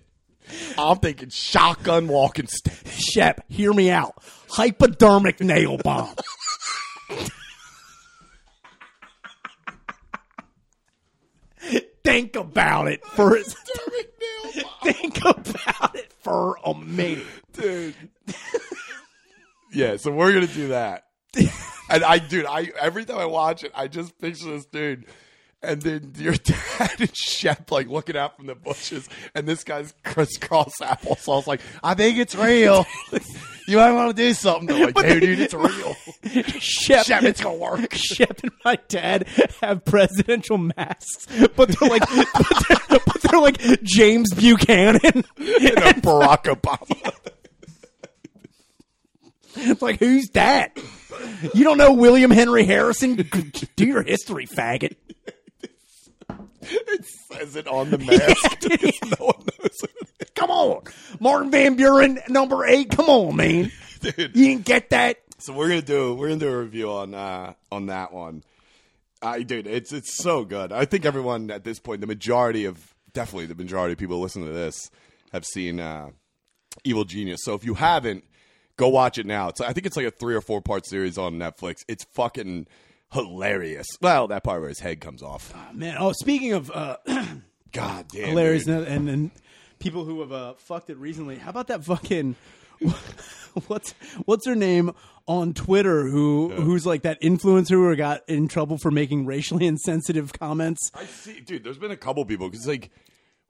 [0.77, 2.73] I'm thinking shotgun walking stick.
[2.87, 4.15] Shep, hear me out.
[4.49, 6.15] Hypodermic nail bomb.
[12.03, 13.43] Think about it for a,
[14.83, 17.25] think about it for a minute.
[17.51, 17.95] dude.
[19.73, 21.03] yeah, so we're gonna do that.
[21.89, 25.05] And I, dude, I every time I watch it, I just picture this dude,
[25.61, 29.93] and then your dad and Shep like looking out from the bushes, and this guy's
[30.03, 31.31] crisscross applesauce.
[31.31, 32.85] I was like, I think it's real.
[33.67, 34.67] you might want to do something.
[34.67, 35.95] They're like, dude, dude, it's real.
[36.59, 37.93] Shep, Shep, it's gonna work.
[37.93, 39.27] Shep and my dad
[39.61, 44.99] have presidential masks, but they're like, but they're, but they're like James Buchanan.
[45.03, 47.13] And a Barack Obama.
[49.59, 50.77] It's like, who's that?
[51.55, 53.15] You don't know William Henry Harrison?
[53.15, 54.95] Do your history, faggot.
[56.69, 58.63] It says it on the mask.
[59.19, 60.35] no one knows it.
[60.35, 60.83] Come on.
[61.19, 62.89] Martin Van Buren, number eight.
[62.89, 63.71] Come on, man.
[64.01, 64.17] Dude.
[64.35, 65.17] You didn't get that?
[65.39, 68.43] So we're gonna do we're gonna do a review on uh, on that one.
[69.21, 70.71] I dude, it's it's so good.
[70.71, 74.47] I think everyone at this point, the majority of definitely the majority of people listening
[74.47, 74.89] to this
[75.33, 76.09] have seen uh,
[76.83, 77.41] Evil Genius.
[77.43, 78.23] So if you haven't,
[78.77, 79.49] go watch it now.
[79.49, 81.77] It's I think it's like a three or four part series on Netflix.
[81.87, 82.67] It's fucking
[83.11, 83.87] hilarious.
[84.01, 85.53] Well, that part where his head comes off.
[85.55, 86.97] Oh, Man, oh, speaking of uh,
[87.71, 88.87] God damn, hilarious dude.
[88.87, 89.31] and, and
[89.79, 92.35] people who have uh, fucked it recently, how about that fucking.
[93.65, 93.93] What's
[94.25, 94.91] what's her name
[95.25, 96.05] on Twitter?
[96.07, 100.91] Who who's like that influencer who got in trouble for making racially insensitive comments?
[100.93, 101.63] I see, dude.
[101.63, 102.91] There's been a couple people because like,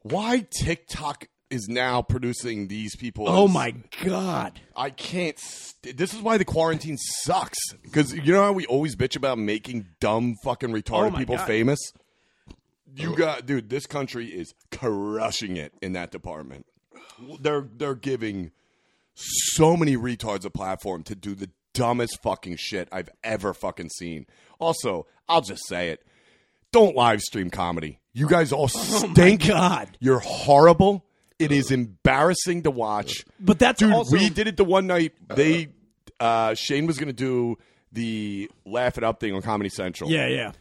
[0.04, 3.28] why TikTok is now producing these people?
[3.28, 4.60] Oh my god!
[4.76, 5.38] I can't.
[5.40, 7.58] St- this is why the quarantine sucks.
[7.84, 11.48] Because you know how we always bitch about making dumb, fucking retarded Oh people God.
[11.48, 11.80] famous.
[12.96, 13.70] You got, dude.
[13.70, 16.66] This country is crushing it in that department.
[17.40, 18.52] They're they're giving
[19.14, 24.26] so many retards a platform to do the dumbest fucking shit I've ever fucking seen.
[24.60, 26.04] Also, I'll just say it.
[26.72, 28.00] Don't live stream comedy.
[28.14, 29.48] You guys all oh stink.
[29.48, 29.98] God.
[30.00, 31.06] You're horrible.
[31.40, 33.26] It is embarrassing to watch.
[33.40, 35.14] But that's Dude, also we did it the one night.
[35.34, 35.70] They
[36.20, 37.58] uh Shane was gonna do
[37.92, 40.10] the laugh it up thing on Comedy Central.
[40.10, 40.52] yeah, yeah.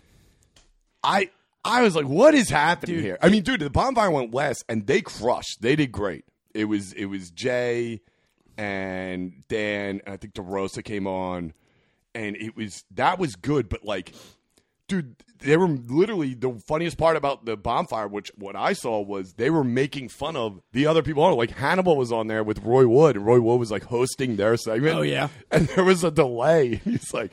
[1.02, 1.30] I
[1.64, 3.18] I was like, what is happening here?
[3.20, 5.62] I mean, dude, the bonfire went west and they crushed.
[5.62, 6.24] They did great.
[6.54, 8.00] It was it was Jay
[8.56, 11.52] and Dan and I think DeRosa came on
[12.14, 14.14] and it was that was good, but like
[14.88, 19.34] dude, they were literally the funniest part about the bonfire, which what I saw was
[19.34, 21.36] they were making fun of the other people on it.
[21.36, 24.56] Like Hannibal was on there with Roy Wood, and Roy Wood was like hosting their
[24.56, 24.96] segment.
[24.96, 25.28] Oh, yeah.
[25.50, 26.76] and there was a delay.
[26.84, 27.32] He's like,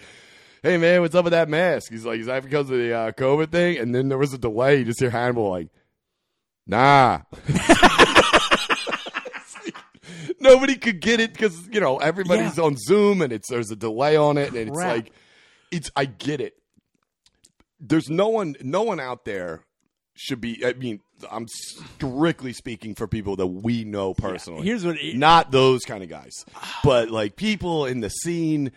[0.62, 3.12] "Hey man, what's up with that mask?" He's like, "Is that because of the uh,
[3.12, 4.80] COVID thing?" And then there was a delay.
[4.80, 5.70] You just hear Hannibal like,
[6.68, 7.22] "Nah."
[10.40, 12.66] Nobody could get it because you know everybody's Yeah.
[12.66, 15.12] on Zoom and it's there's a delay on it and it's like
[15.72, 16.56] it's I get it.
[17.86, 19.62] There's no one no one out there
[20.16, 24.66] should be I mean I'm strictly speaking for people that we know personally.
[24.66, 26.32] Here's what it- not those kind of guys.
[26.84, 28.72] But like people in the scene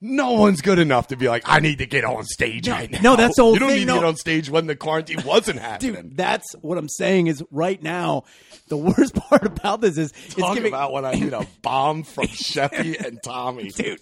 [0.00, 3.00] no one's good enough to be like, I need to get on stage right now.
[3.02, 3.94] no, that's the whole You don't thing, need no.
[3.94, 5.94] to get on stage when the quarantine wasn't happening.
[5.94, 8.22] Dude, that's what I'm saying is right now,
[8.68, 12.26] the worst part about this is it's giving about when I need a bomb from
[12.26, 13.70] Sheffy and Tommy.
[13.70, 13.98] dude.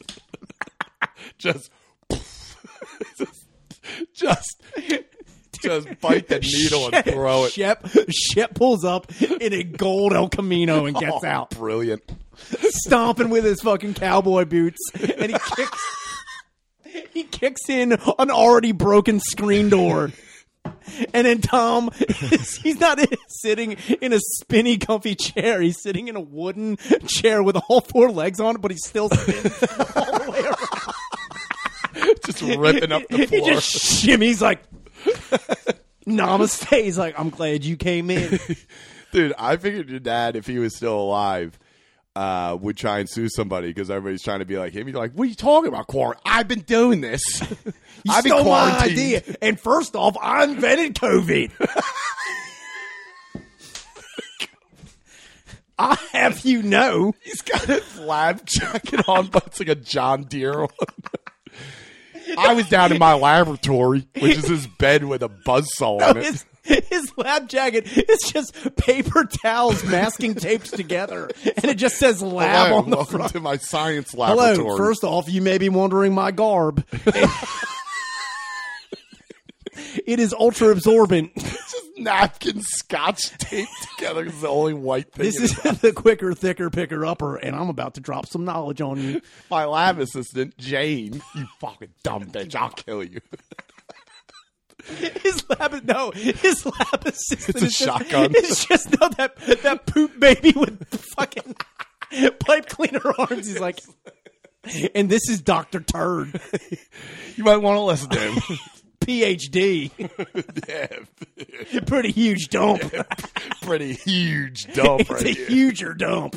[1.38, 1.70] just,
[4.26, 4.62] just,
[5.62, 7.52] just bite the needle and throw it.
[7.52, 12.02] Shep Shep pulls up in a gold El Camino and gets Oh, out, Brilliant.
[12.62, 16.02] stomping with his fucking cowboy boots, and he kicks.
[17.12, 20.12] He kicks in an already broken screen door.
[21.14, 25.60] And then Tom, is, he's not sitting in a spinny, comfy chair.
[25.60, 29.08] He's sitting in a wooden chair with all four legs on it, but he's still
[29.08, 29.62] spins
[29.94, 30.35] all the way.
[32.36, 33.50] Just ripping up the He floor.
[33.50, 34.62] just shimmies like,
[36.06, 36.82] namaste.
[36.82, 38.38] He's like, I'm glad you came in.
[39.12, 41.58] Dude, I figured your dad, if he was still alive,
[42.14, 44.86] uh, would try and sue somebody because everybody's trying to be like him.
[44.86, 46.22] He's like, "What are you talking about, quarantine?
[46.26, 47.22] I've been doing this.
[48.04, 49.22] You I've been quarantined." idea.
[49.42, 51.50] And first off, I invented COVID.
[55.78, 57.14] I have you know.
[57.22, 60.68] He's got a lab jacket on, but it's like a John Deere one.
[62.38, 66.24] I was down in my laboratory, which is his bed with a buzzsaw on it.
[66.24, 72.20] His, his lab jacket is just paper towels masking tapes together, and it just says
[72.22, 73.32] lab Hello, on the welcome front.
[73.32, 74.56] to my science laboratory.
[74.56, 74.76] Hello.
[74.76, 76.84] First off, you may be wondering my garb.
[80.06, 81.32] it is ultra absorbent.
[81.96, 85.24] just napkins scotch taped together is the only white thing.
[85.24, 89.00] This is the quicker, thicker, picker upper, and I'm about to drop some knowledge on
[89.00, 89.20] you.
[89.50, 91.20] my lab assistant, Jane.
[91.34, 92.54] You fucking dumb bitch.
[92.54, 93.20] I'll kill you.
[94.86, 98.32] His lab, no, his lab assistant It's a is shotgun.
[98.32, 101.56] Just, it's just no, that that poop baby with the fucking
[102.38, 103.48] pipe cleaner arms.
[103.48, 103.80] He's like,
[104.94, 106.40] and this is Doctor Turd,
[107.36, 108.58] You might want to listen to him.
[109.06, 109.90] PhD,
[110.68, 111.80] yeah.
[111.86, 112.82] pretty huge dump.
[113.62, 115.46] Pretty huge dump it's right a here.
[115.48, 116.36] huger dump.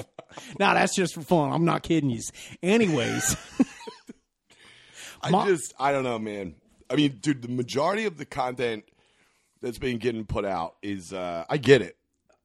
[0.59, 1.51] Now that's just for fun.
[1.51, 2.21] I'm not kidding you.
[2.63, 3.35] Anyways,
[5.21, 6.55] I Ma- just, I don't know, man.
[6.89, 8.83] I mean, dude, the majority of the content
[9.61, 11.97] that's been getting put out is, uh, I get it.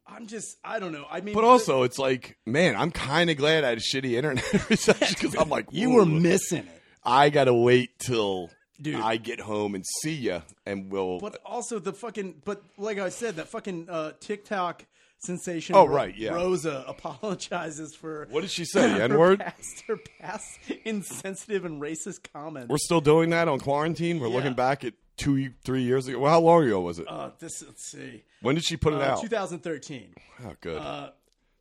[0.06, 1.06] I'm just, I don't know.
[1.10, 4.68] I mean, But also, it's like, man, I'm kind of glad I had shitty internet
[4.68, 6.82] reception because I'm like, you were missing it.
[7.02, 8.50] I got to wait till
[8.82, 8.96] Dude.
[8.96, 11.20] I get home and see you, and we'll.
[11.20, 14.84] But also the fucking, but like I said, that fucking uh, TikTok
[15.18, 15.76] sensation.
[15.76, 16.32] Oh, right, yeah.
[16.32, 19.00] Rosa apologizes for what did she say?
[19.00, 19.40] N word?
[19.40, 22.68] past, her past insensitive and racist comments.
[22.68, 24.18] We're still doing that on quarantine.
[24.20, 24.34] We're Yeah.
[24.34, 26.18] looking back at two, three years ago.
[26.18, 27.06] Well, how long ago was it?
[27.08, 29.22] uh, this let's see, when did she put it uh, out?
[29.22, 30.14] 2013.
[30.44, 30.78] Oh, good.
[30.78, 31.10] Uh,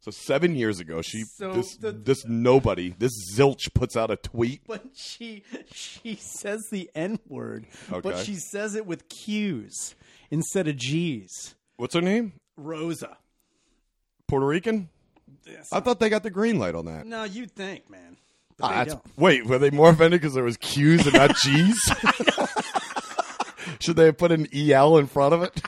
[0.04, 4.18] so seven years ago, she So this the- this nobody this zilch puts out a
[4.18, 4.62] tweet.
[4.68, 8.24] but she she says the N word, but Okay.
[8.24, 9.96] she says it with Q's
[10.30, 11.56] instead of G's.
[11.78, 12.34] What's her name?
[12.58, 13.18] Rosa.
[14.28, 14.90] Puerto Rican.
[15.46, 15.70] Yes.
[15.72, 17.06] I thought they got the green light on that.
[17.06, 18.18] no, you'd think, man.
[18.58, 19.18] But Ah, they that's- don't.
[19.18, 21.80] wait, were they more offended because there was Q's and not G's?
[23.80, 25.62] Should they have put an EL in front of it?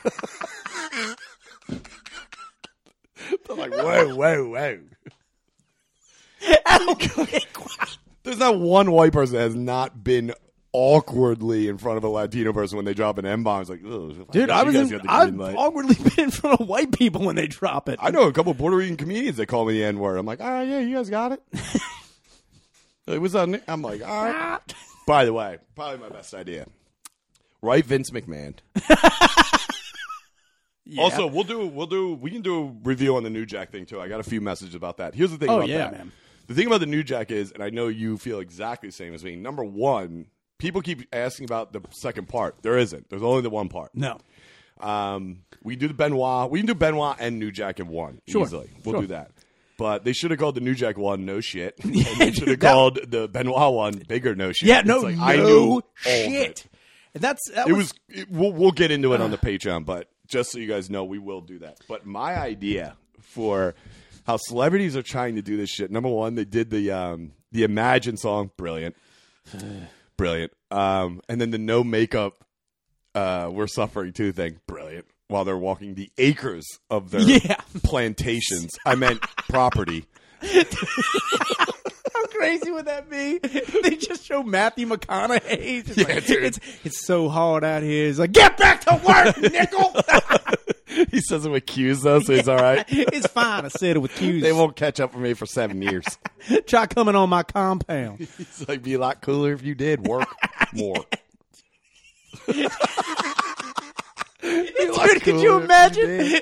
[3.48, 4.78] They're like, whoa, whoa, whoa.
[8.22, 10.32] There's not one white person that has not been
[10.72, 13.62] awkwardly in front of a Latino person when they drop an M bomb.
[13.62, 17.22] It's like, Ugh, Dude, I was in, I've awkwardly been in front of white people
[17.24, 17.98] when they drop it.
[18.02, 20.18] I know a couple Puerto Rican comedians that call me the N word.
[20.18, 21.42] I'm like, ah, yeah, you guys got it.
[23.06, 23.60] It was on.
[23.68, 24.58] I'm like, all right.
[25.06, 26.66] By the way, probably my best idea.
[27.62, 28.56] Right, Vince McMahon.
[30.98, 33.86] Also, we'll do we'll do we can do a review on the New Jack thing
[33.86, 34.00] too.
[34.00, 35.14] I got a few messages about that.
[35.14, 35.92] Here's the thing Oh, about yeah, that.
[35.92, 36.12] man.
[36.46, 39.12] The thing about the New Jack is, and I know you feel exactly the same
[39.14, 39.34] as me.
[39.34, 40.26] Number one,
[40.58, 42.56] people keep asking about the second part.
[42.62, 43.10] There isn't.
[43.10, 43.90] There's only the one part.
[43.94, 44.18] no.
[44.78, 46.50] Um, we do the Benoit.
[46.50, 48.42] We can do Benoit and New Jack in one Sure.
[48.44, 48.68] easily.
[48.84, 49.00] We'll Sure.
[49.02, 49.30] do that.
[49.78, 51.74] But they should have called the New Jack one no shit.
[51.82, 54.68] And they should have called the Benoit one bigger no shit.
[54.68, 56.30] Yeah, no, like, no I knew shit.
[56.50, 56.66] it.
[57.14, 57.94] And that's that It was.
[58.10, 61.04] It, we'll, we'll get into it on the Patreon, but just so you guys know,
[61.04, 61.78] we will do that.
[61.88, 63.74] But my idea for
[64.26, 65.90] how celebrities are trying to do this shit.
[65.90, 68.96] Number one, they did the um, the Imagine song, brilliant,
[70.16, 70.52] brilliant.
[70.70, 72.44] Um, and then the no makeup,
[73.14, 75.06] uh, we're suffering too thing, brilliant.
[75.28, 77.56] While they're walking the acres of their Yeah.
[77.82, 80.06] plantations, I meant property.
[82.36, 83.38] Crazy would that be?
[83.82, 85.84] they just show Matthew McConaughey.
[85.86, 86.28] Just Yeah, like.
[86.28, 88.06] It's it's so hard out here.
[88.06, 89.94] He's like, get back to work, nickel.
[91.10, 92.84] he says it with cues though, so he's all right.
[92.88, 93.64] it's fine.
[93.64, 94.42] I said it with cues.
[94.42, 96.04] They won't catch up with me for seven years.
[96.66, 98.28] try coming on my compound.
[98.38, 100.28] It's like be a lot cooler if you did work
[100.72, 101.04] more.
[104.42, 106.40] Dude, could you imagine?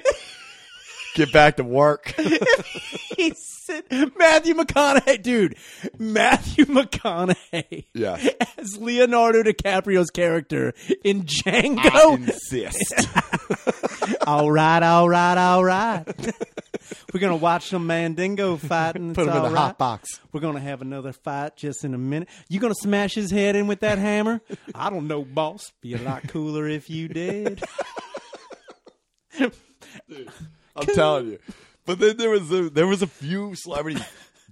[1.14, 2.12] Get back to work.
[3.16, 3.84] he said,
[4.16, 5.56] Matthew McConaughey, dude,
[5.98, 8.16] Matthew McConaughey Yeah.
[8.58, 11.78] as Leonardo DiCaprio's character in Django.
[11.84, 13.08] I insist.
[14.26, 16.04] all right, all right, all right.
[17.12, 19.14] We're gonna watch some Mandingo fighting.
[19.14, 20.20] Put him in the all hot box.
[20.32, 22.28] We're gonna have another fight just in a minute.
[22.48, 24.40] You gonna smash his head in with that hammer?
[24.74, 25.72] I don't know, boss.
[25.80, 27.62] Be a lot cooler if you did.
[30.76, 31.38] I'm telling you.
[31.86, 34.02] But then there was a, there was a few celebrities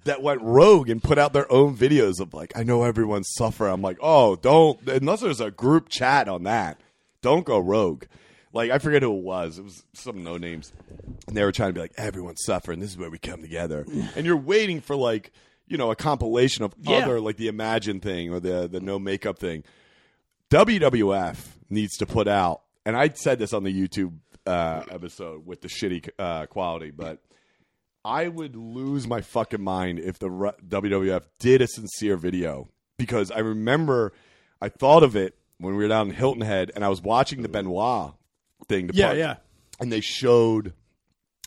[0.05, 3.73] that went rogue and put out their own videos of like, I know everyone's suffering.
[3.73, 6.81] I'm like, oh, don't unless there's a group chat on that,
[7.23, 8.05] don't go rogue.
[8.53, 9.59] Like I forget who it was.
[9.59, 10.73] It was some no names,
[11.27, 12.81] and they were trying to be like, everyone's suffering.
[12.81, 13.87] This is where we come together.
[14.15, 15.33] and you're waiting for like
[15.69, 16.97] you know a compilation of Yeah.
[16.99, 19.65] other like the Imagine thing or the the no makeup thing.
[20.51, 21.37] WWF
[21.71, 24.13] needs to put out, and I said this on the YouTube
[24.47, 27.19] uh, episode with the shitty uh, quality, but
[28.05, 32.69] I would lose my fucking mind if the WWF did a sincere video
[32.99, 34.13] because I remember
[34.61, 37.43] I thought of it when we were down in Hilton Head and I was watching
[37.43, 38.13] the Benoit
[38.69, 38.89] thing.
[38.89, 39.37] The Yeah, yeah.
[39.81, 40.73] And they showed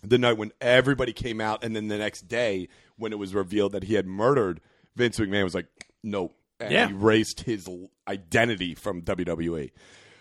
[0.03, 3.71] the night when everybody came out, and then the next day when it was revealed
[3.73, 4.61] that he had murdered
[4.95, 5.67] Vince McMahon was like,
[6.03, 6.89] nope, and Yeah.
[6.89, 7.67] erased his
[8.07, 9.71] identity from WWE.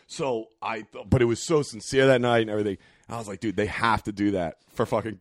[0.06, 2.78] So I, th- but it was so sincere that night and everything.
[3.08, 5.20] I was like, dude, they have to do that for fucking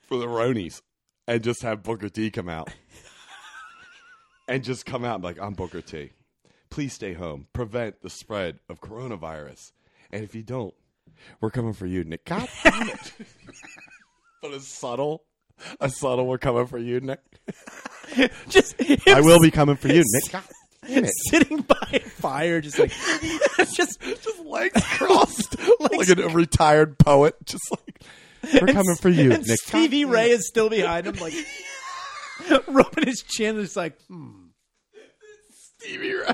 [0.00, 0.82] for the Ronies
[1.26, 2.70] and just have Booker T come out
[4.48, 6.10] and just come out and be like, I'm Booker T.
[6.70, 7.46] Please stay home.
[7.52, 9.72] Prevent the spread of coronavirus.
[10.10, 10.74] And if you don't,
[11.40, 12.24] we're coming for you, Nick.
[12.24, 13.12] God damn it.
[14.42, 15.24] but a subtle,
[15.80, 17.20] a subtle, we're coming for you, Nick.
[18.48, 18.74] Just
[19.08, 20.32] I will be coming for you, Nick.
[20.32, 20.42] God.
[21.30, 22.90] sitting by a fire, just like
[23.74, 25.56] just Just legs crossed.
[25.80, 27.34] like a retired poet.
[27.44, 28.02] Just like,
[28.60, 29.58] we're coming for you, and Nick.
[29.60, 31.34] Stevie Ray is still behind him, like
[32.68, 33.58] rubbing his chin.
[33.60, 34.30] It's like, hmm.
[35.78, 36.32] Stevie Ray.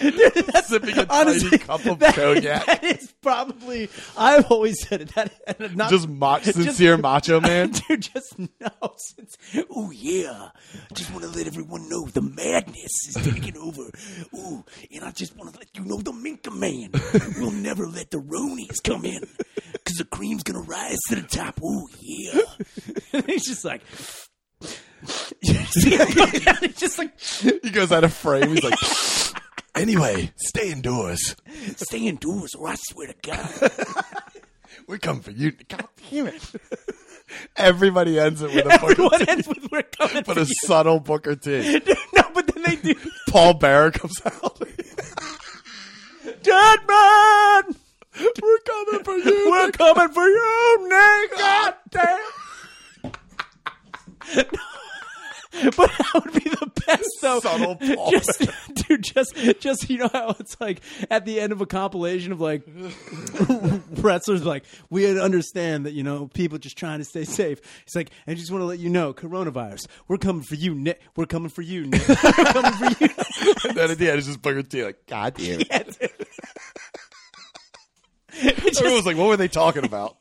[0.00, 2.66] That's Sipping a honestly, tiny cup of that- cognac.
[2.66, 3.88] That is probably.
[4.16, 5.14] I've always said it.
[5.14, 7.70] That and not Just mach- sincere macho man.
[7.88, 8.48] Dude, just no.
[8.96, 9.36] Since,
[9.70, 10.50] oh yeah,
[10.94, 13.82] just want to let everyone know the madness is taking over.
[14.34, 16.90] Ooh, and I just want to let you know the Minka Man
[17.38, 19.22] will never let the Ronies come in
[19.72, 21.60] because the cream's gonna rise to the top.
[21.62, 22.40] Oh yeah,
[23.12, 23.82] and he's just like.
[25.40, 28.50] He's just like He goes out of frame.
[28.54, 28.78] He's like,
[29.74, 31.36] anyway, stay indoors.
[31.76, 33.72] stay indoors, or I swear to God,
[34.86, 35.52] We're coming for you.
[35.68, 36.42] God damn it.
[37.56, 40.44] Everybody ends it with a Booker everyone T, ends with "We're coming but for a
[40.44, 41.80] you." subtle Booker T.
[42.14, 42.94] no, but then they do.
[43.28, 44.58] Paul Bearer comes out.
[46.42, 47.62] Dead man,
[48.18, 49.50] We're coming for you.
[49.50, 51.38] we're coming for you, Nick.
[51.38, 52.20] God damn.
[55.76, 57.40] But that would be the best though.
[57.40, 58.46] Subtle Paul Just,
[58.88, 60.80] dude, just, just you know how it's like
[61.10, 62.62] at the end of a compilation of like
[63.96, 67.60] wrestlers, like we understand that you know people just trying to stay safe.
[67.84, 71.00] It's like I just want to let you know, coronavirus, we're coming for you, Nick.
[71.16, 72.06] We're coming for you, Nick.
[72.08, 73.10] We're coming for you.
[73.68, 74.84] and then at the end, it's just Booker T.
[74.84, 75.68] Like, God damn it.
[75.68, 75.82] Yeah.
[78.42, 80.16] It's just- Everyone's like, what were they talking about?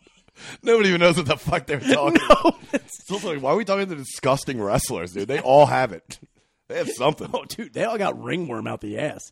[0.64, 2.44] Nobody even knows what the fuck they're talking about.
[2.44, 5.28] No, it's- also like, why are we talking to disgusting wrestlers, dude?
[5.28, 6.20] They all have it.
[6.68, 7.30] They have something.
[7.34, 9.32] oh, dude, they all got ringworm out the ass.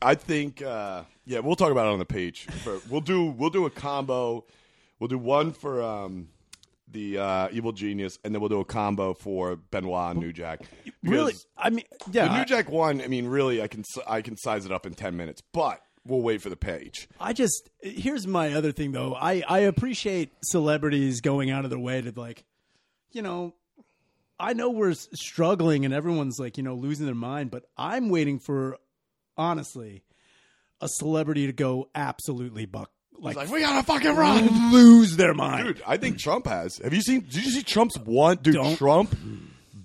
[0.00, 2.44] I think, uh, yeah, we'll talk about it on the page.
[2.62, 4.44] For, we'll do we'll do a combo.
[5.00, 6.28] We'll do one for um,
[6.88, 10.60] the uh, Evil Genius, and then we'll do a combo for Benoit and New Jack.
[11.02, 11.34] Really?
[11.56, 12.28] I mean, yeah.
[12.28, 13.00] the New Jack one.
[13.00, 16.22] I mean, really, I can I can size it up in ten minutes, but we'll
[16.22, 17.08] wait for the page.
[17.20, 19.14] I just here's my other thing though.
[19.14, 22.44] I I appreciate celebrities going out of their way to like,
[23.12, 23.54] you know,
[24.38, 28.38] I know we're struggling and everyone's like, you know, losing their mind, but I'm waiting
[28.38, 28.78] for
[29.36, 30.02] honestly
[30.80, 34.72] a celebrity to go absolutely buck like, Like we gotta fucking run.
[34.72, 35.66] lose their mind.
[35.66, 36.76] Dude, I think Trump has.
[36.78, 37.20] Have you seen?
[37.22, 38.36] Did you see Trump's one?
[38.42, 38.76] Dude, Don't.
[38.76, 39.16] Trump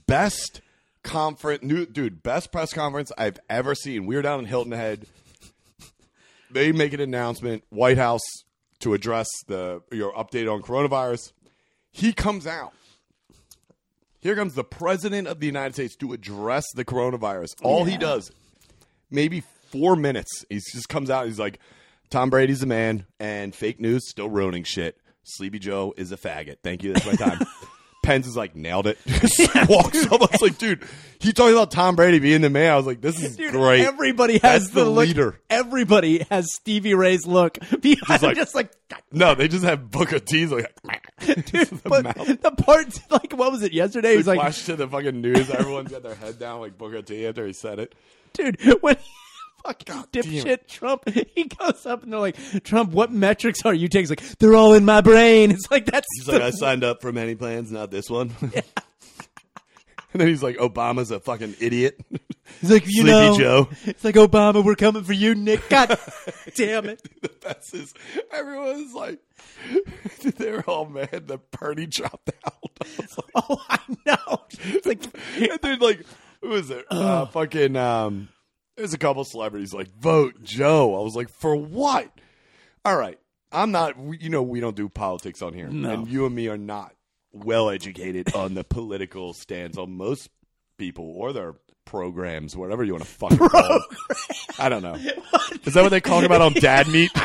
[0.07, 0.59] best
[1.03, 1.63] conference.
[1.63, 4.05] New dude, best press conference I've ever seen.
[4.05, 5.05] We were down in Hilton Head.
[6.53, 7.63] They make an announcement.
[7.69, 8.21] White House
[8.79, 11.31] to address the your update on coronavirus.
[11.91, 12.73] He comes out.
[14.19, 17.49] Here comes the president of the United States to address the coronavirus.
[17.63, 18.31] All he does,
[19.09, 19.41] maybe
[19.71, 20.45] four minutes.
[20.49, 21.25] He just comes out.
[21.25, 21.59] He's like,
[22.09, 24.97] "Tom Brady's the man, and fake news still ruining shit.
[25.23, 26.57] Sleepy Joe is a faggot.
[26.63, 26.93] Thank you.
[26.93, 27.39] That's my time."
[28.11, 28.97] Pence is like, nailed it.
[29.07, 30.21] Just walks up.
[30.21, 30.83] I was like, dude,
[31.19, 32.73] he talking about Tom Brady being the man.
[32.73, 33.85] I was like, this is Dude, great.
[33.85, 35.39] Everybody has That's the look, leader.
[35.49, 37.57] Everybody has Stevie Ray's look.
[37.81, 38.71] Behind like- just like
[39.13, 40.69] no, they just have Booker T's like,
[41.25, 44.11] dude, but the part like what was it yesterday?
[44.11, 45.49] He was like, flash to the fucking news.
[45.49, 47.95] Everyone's got their head down like Booker T after he said it.
[48.33, 48.97] dude, when
[49.63, 53.87] fucking damn dipshit Trump, he goes up and they're like, Trump, what metrics are you
[53.87, 54.01] taking?
[54.03, 55.51] He's like, they're all in my brain.
[55.51, 58.33] It's like that's He's like, I signed up for many plans, not this one.
[58.41, 58.53] and
[60.13, 61.99] then he's like, Obama's a fucking idiot.
[62.59, 63.69] he's like, you Sleepy know, Joe.
[63.85, 65.67] It's like Obama, we're coming for you, Nick.
[65.69, 65.97] God
[66.55, 67.01] damn it.
[67.21, 67.93] the best is
[68.31, 69.19] everyone's like,
[70.37, 72.71] they're all mad that Bernie dropped out.
[72.81, 74.41] I like, Oh, I know.
[74.63, 75.03] It's like,
[75.37, 76.05] and then like,
[76.41, 76.85] who was it?
[76.89, 78.29] Uh, fucking, um,
[78.77, 80.99] there's a couple celebrities like, vote Joe.
[80.99, 82.09] I was like, for what?
[82.85, 83.19] All right.
[83.51, 85.67] I'm not, you know, we don't do politics on here.
[85.67, 85.89] No.
[85.91, 86.95] And you and me are not
[87.33, 90.29] well educated on the political stance on most
[90.77, 91.55] people or their
[91.85, 93.81] programs, whatever you want to call them.
[94.57, 94.95] I don't know.
[95.65, 97.11] Is that what they talk about on Dad Meat?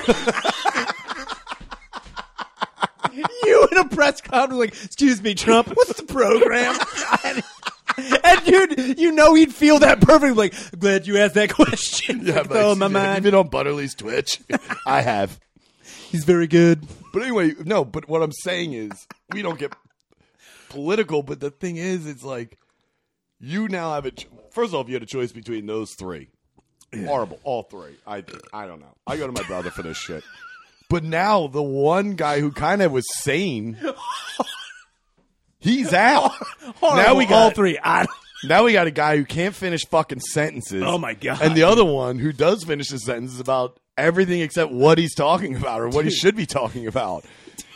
[3.44, 6.76] you in a press conference, like, excuse me, Trump, what's the program?
[7.98, 10.32] and, dude, you know he'd feel that perfectly.
[10.32, 12.20] Like, I'm glad you asked that question.
[12.24, 13.22] Yeah, Like, oh, my mind.
[13.24, 14.40] been on Butterly's Twitch?
[14.86, 15.38] I have.
[16.10, 16.86] He's very good.
[17.12, 19.74] But anyway, no, but what I'm saying is we don't get
[20.68, 22.58] political, but the thing is, it's like
[23.40, 25.94] you now have a ch- first of all, if you had a choice between those
[25.94, 26.28] three,
[27.04, 27.96] horrible, all three.
[28.06, 28.94] I I don't know.
[29.06, 30.22] I go to my brother for this shit.
[30.88, 33.76] But now the one guy who kind of was sane,
[35.58, 36.32] he's out.
[36.82, 37.78] now we got all three.
[37.82, 38.06] I,
[38.44, 40.82] Now we got a guy who can't finish fucking sentences.
[40.84, 41.40] Oh, my God.
[41.42, 45.56] And the other one who does finish his sentences about everything except what he's talking
[45.56, 47.24] about or what he should be talking about.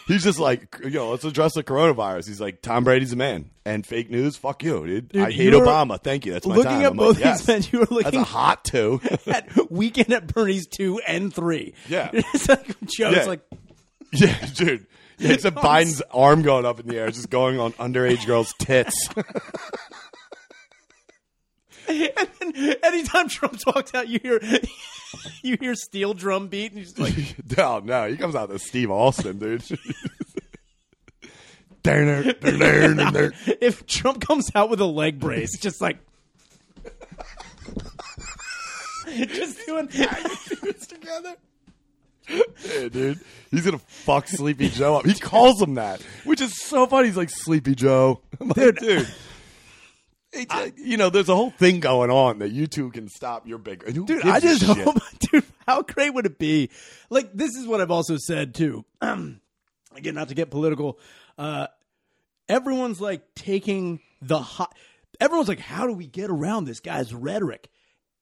[0.06, 2.26] He's just like, you know, let's address the coronavirus.
[2.26, 5.08] He's like, Tom Brady's a man, and fake news, fuck you, dude.
[5.10, 6.02] Dude, I hate Obama.
[6.02, 6.32] Thank you.
[6.32, 6.80] That's my looking time.
[6.82, 7.38] at I'm both like, yes.
[7.46, 9.00] these men, you were That's looking a hot two.
[9.28, 11.74] at Weekend at Bernie's two and three.
[11.88, 12.10] Yeah.
[12.12, 13.24] it's like Joe's Yeah.
[13.24, 13.40] like,
[14.12, 14.86] yeah, dude.
[15.28, 18.96] Yeah, a Biden's arm going up in the air, just going on underage girls' tits.
[21.86, 24.40] and then anytime Trump talks out, you hear
[25.42, 27.14] you hear steel drum beat, and he's like,
[27.54, 29.62] no, oh, no, he comes out to Steve Austin, dude.
[33.60, 35.98] If Trump comes out with a leg brace, just like.
[39.06, 39.88] just doing
[40.86, 41.36] together.
[42.62, 43.20] Yeah, dude.
[43.50, 45.06] He's gonna fuck Sleepy Joe up.
[45.06, 47.08] He calls him that, which is so funny.
[47.08, 48.76] He's like Sleepy Joe, like, Dude.
[48.76, 49.08] dude.
[50.48, 53.58] Like, you know, there's a whole thing going on that you two can stop your
[53.58, 53.84] big.
[53.92, 56.70] dude I just hope dude how great would it be
[57.10, 59.38] like this is what i've also said too again
[60.14, 60.98] not to get political
[61.38, 61.66] uh
[62.48, 64.74] everyone's like taking the hot
[65.20, 67.68] everyone's like how do we get around this guy's rhetoric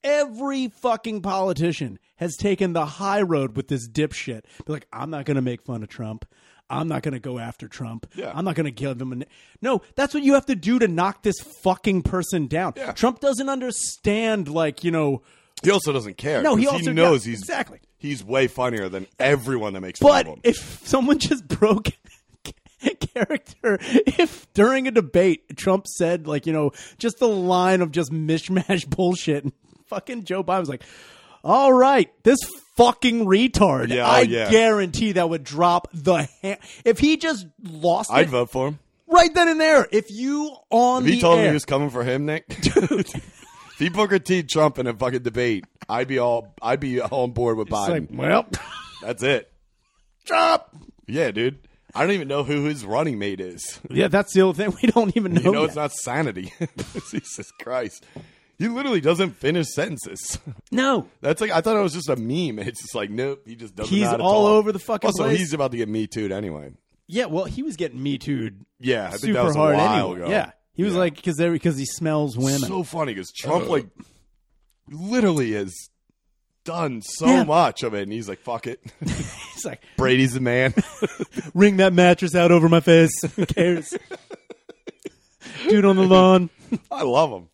[0.05, 5.25] every fucking politician has taken the high road with this dipshit be like i'm not
[5.25, 6.25] gonna make fun of trump
[6.71, 8.05] I'm not going to go after Trump.
[8.15, 8.31] Yeah.
[8.35, 9.15] I'm not going to give him a.
[9.17, 9.25] na-
[9.63, 12.75] No, that's what you have to do to knock this fucking person down.
[12.77, 12.93] Yeah.
[12.93, 15.23] Trump doesn't understand, like, you know,
[15.63, 16.43] He also doesn't care.
[16.43, 17.81] No, he also- knows yeah, he's exactly.
[17.97, 20.41] He's way funnier than everyone that makes fun But of him.
[20.45, 21.89] if someone just broke
[23.15, 28.13] character, if during a debate Trump said like you know just the line of just
[28.13, 29.53] mishmash bullshit, and
[29.89, 30.83] fucking Joe Biden was like,
[31.45, 32.39] "All right, this
[32.79, 33.89] fucking retard.
[33.89, 34.51] Yeah, oh, I yeah.
[34.51, 38.79] guarantee that would drop the ha- if he just lost I'd it vote for him.
[39.09, 39.87] right then and there.
[39.91, 42.45] If you on If he told me he was coming for him, Nick.
[42.49, 43.13] if
[43.79, 47.33] he Booker T Trump in a fucking debate, I'd be all I'd be all on
[47.33, 47.89] board with it's Biden.
[47.89, 48.47] like, well,
[49.03, 49.53] That's it.
[50.25, 50.63] Trump.
[51.07, 51.59] Yeah, dude.
[51.95, 53.81] I don't even know who his running mate is.
[53.91, 55.41] yeah, that's the only thing we don't even know.
[55.41, 55.67] You know, yet.
[55.69, 56.53] it's not sanity.
[57.11, 58.05] Jesus Christ.
[58.59, 60.39] He literally doesn't finish sentences.
[60.73, 61.07] no.
[61.21, 62.59] That's like I thought it was just a meme.
[62.67, 63.93] It's just like nope, he just doesn't.
[63.95, 65.15] He's know how to all over the fucking place.
[65.21, 65.39] Also, place.
[65.39, 66.73] he's about to get me too anyway.
[67.07, 68.51] Yeah, well, he was getting me too
[68.81, 70.21] Yeah, I think super that was a hard while anyway.
[70.23, 70.31] ago.
[70.31, 70.99] Yeah, he was Yeah.
[70.99, 72.59] like because because he smells women.
[72.59, 73.87] So funny because Trump like
[74.91, 75.75] literally has
[76.65, 77.45] done so Yeah.
[77.45, 80.73] much of it, and he's like, "Fuck it." He's like, Brady's the man.
[81.55, 83.11] ring that mattress out over my face.
[83.37, 83.93] Who cares?
[85.69, 86.51] Dude on the lawn.
[86.93, 87.49] I love him,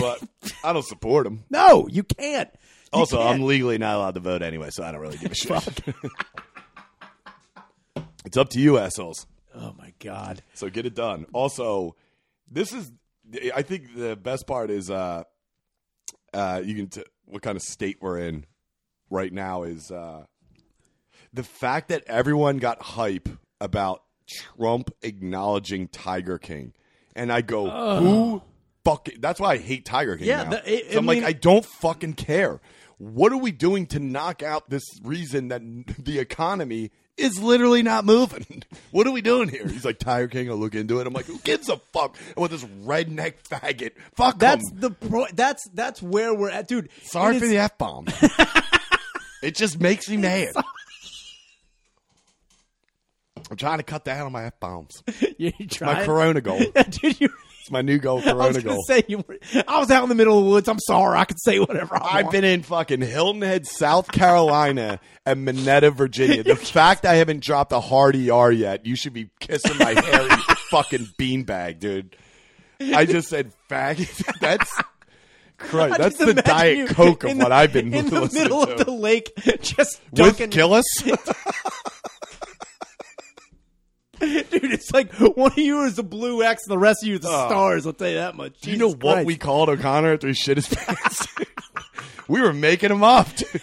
[0.00, 0.22] but
[0.64, 1.44] I don't support him.
[1.50, 2.48] No, you can't.
[2.52, 3.28] You Also, can't.
[3.36, 5.80] I'm legally not allowed to vote anyway, so I don't really give a shit.
[8.24, 9.26] it's up to you, assholes.
[9.54, 10.42] Oh my god.
[10.54, 11.26] So get it done.
[11.32, 11.96] Also,
[12.50, 12.92] this is
[13.54, 15.24] I think the best part is uh
[16.32, 18.44] uh you can t- what kind of state we're in
[19.10, 20.24] right now is uh
[21.32, 23.28] the fact that everyone got hype
[23.60, 24.02] about
[24.56, 26.72] Trump acknowledging Tiger King.
[27.16, 27.68] And I go,
[27.98, 28.42] who
[28.90, 30.50] fucking that's why I hate Tiger King Yeah, now.
[30.50, 32.60] the- it- so I'm I like I don't fucking care.
[32.98, 35.62] What are we doing to knock out this reason that
[35.98, 38.62] the economy is literally not moving?
[38.90, 39.68] What are we doing here?
[39.68, 41.06] He's like, Tiger King, I'll look into it.
[41.06, 42.16] I'm like, who gives a fuck?
[42.38, 44.80] With this redneck faggot, fuck That's him.
[44.80, 46.88] the pro- that's that's where we're at, dude.
[47.02, 48.06] Sorry for is- the f bomb.
[49.42, 50.48] it just makes me mad.
[53.50, 55.02] I'm trying to cut down on my f bombs.
[55.38, 56.04] you My?
[56.04, 56.60] Corona goal.
[56.90, 57.20] dude.
[57.20, 57.28] You,
[57.70, 58.18] My new goal.
[58.26, 58.82] I was Corona goal.
[58.86, 59.38] say you were.
[59.66, 60.68] I was out in the middle of the woods.
[60.68, 61.18] I'm sorry.
[61.18, 61.96] I could say whatever.
[61.96, 62.32] I I've want.
[62.32, 66.42] been in fucking Hilton Head, South Carolina, and Minetta, Virginia.
[66.42, 70.30] The fact I haven't dropped a hard ER yet, you should be kissing my hairy
[70.70, 72.16] fucking beanbag, dude.
[72.80, 74.38] I just said faggot.
[74.40, 74.70] That's
[75.58, 75.94] Christ.
[75.94, 78.72] I That's the Diet Coke of what the- I've been in the middle to.
[78.74, 80.50] of the lake, just With.
[80.50, 80.84] Gillis?
[84.50, 87.14] Dude, it's like one of you is the blue X, and the rest of you
[87.16, 87.48] is the oh.
[87.48, 87.86] stars.
[87.86, 88.52] I'll tell you that much.
[88.56, 88.58] Oh.
[88.62, 89.26] Do you know Jesus what Christ.
[89.26, 91.26] we called O'Connor after he shit his pants?
[92.28, 93.62] we were making him up, dude.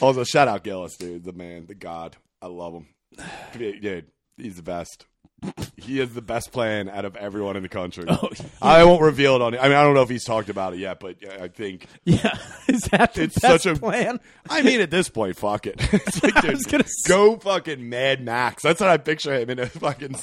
[0.00, 1.24] also, shout out Gillis, dude.
[1.24, 2.16] The man, the god.
[2.42, 2.86] I love him.
[3.54, 4.06] Dude,
[4.36, 5.06] he's the best.
[5.76, 8.04] He is the best plan out of everyone in the country.
[8.08, 8.30] Oh,
[8.60, 9.56] I won't reveal it on.
[9.56, 11.86] I mean, I don't know if he's talked about it yet, but I think.
[12.04, 12.36] Yeah,
[12.68, 14.18] is that the It's best such a- plan?
[14.48, 15.76] I mean, at this point, fuck it.
[15.92, 18.62] It's like, dude, was gonna say- go fucking Mad Max.
[18.62, 20.16] That's what I picture him in a fucking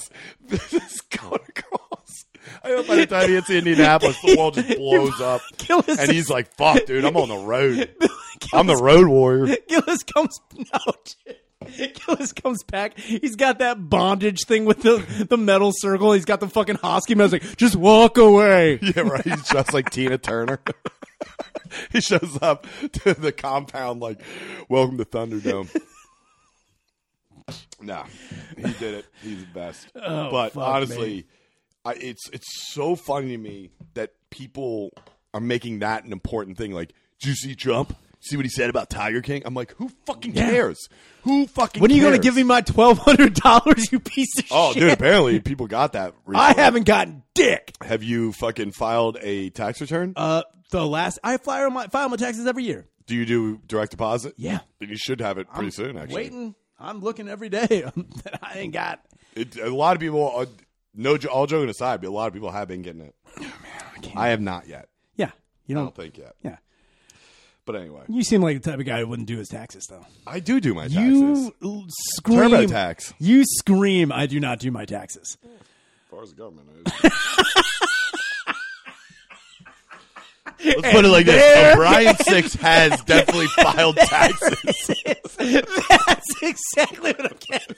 [0.48, 2.26] this going across.
[2.64, 6.12] I hope by the time he hits Indianapolis, the wall just blows up, Gillis and
[6.12, 7.96] he's like, "Fuck, dude, I'm on the road.
[8.52, 10.94] I'm the road warrior." Gillis comes no.
[12.06, 12.98] Gillis comes back.
[12.98, 16.14] He's got that bondage thing with the, the metal circle.
[16.14, 17.34] He's got the fucking Hosky mask.
[17.34, 18.80] Like, just walk away.
[18.96, 19.24] Yeah, right.
[19.24, 20.60] He's just like Tina Turner.
[21.92, 22.68] he shows up
[23.04, 24.22] to the compound like,
[24.70, 25.70] "Welcome to Thunderdome."
[27.82, 28.06] nah,
[28.56, 29.06] he did it.
[29.22, 29.88] He's the best.
[29.96, 31.26] Oh, but Oh, fuck honestly,
[31.86, 34.92] I, it's it's so funny to me that people
[35.34, 36.72] are making that an important thing.
[36.72, 37.96] Like, did you see Trump?
[38.24, 39.42] See what he said about Tiger King?
[39.46, 40.88] I'm like, who fucking cares?
[41.24, 41.82] Who fucking?
[41.82, 42.24] When are you going to cares?
[42.26, 43.92] give me my twelve hundred dollars?
[43.92, 44.52] You piece of shit?
[44.56, 44.82] Oh, shit!
[44.82, 44.92] dude!
[44.94, 46.14] Apparently, people got that.
[46.28, 46.64] I recently.
[46.64, 47.74] haven't gotten dick.
[47.82, 50.14] Have you fucking filed a tax return?
[50.16, 52.88] Uh, the last I file my file my taxes every year.
[53.06, 54.34] Do you do direct deposit?
[54.38, 54.60] Yeah.
[54.80, 55.98] Then you should have it pretty soon.
[55.98, 56.56] Actually, Waiting.
[56.80, 57.68] I'm looking every day.
[58.24, 59.02] that I ain't got.
[59.36, 60.32] It, a lot of people.
[60.34, 60.46] Uh,
[60.96, 63.16] no, jo- all joking aside, but a lot of people have been getting it.
[64.16, 64.88] I have not yet.
[65.16, 65.32] Yeah,
[65.66, 65.86] you I don't.
[65.86, 66.36] don't think yet.
[66.44, 66.58] Yeah,
[67.66, 70.06] But anyway, you seem like the type of guy who wouldn't do his taxes though.
[70.28, 70.98] I do do my taxes.
[71.00, 72.40] You l- scream.
[72.40, 73.14] TurboTax.
[73.20, 74.12] You scream.
[74.12, 75.38] I do not do my taxes.
[75.44, 75.50] As
[76.10, 76.94] far as the government is.
[80.66, 84.92] Let's put it like this: O'Brien Six has definitely filed taxes.
[85.38, 87.76] That's exactly what I'm getting.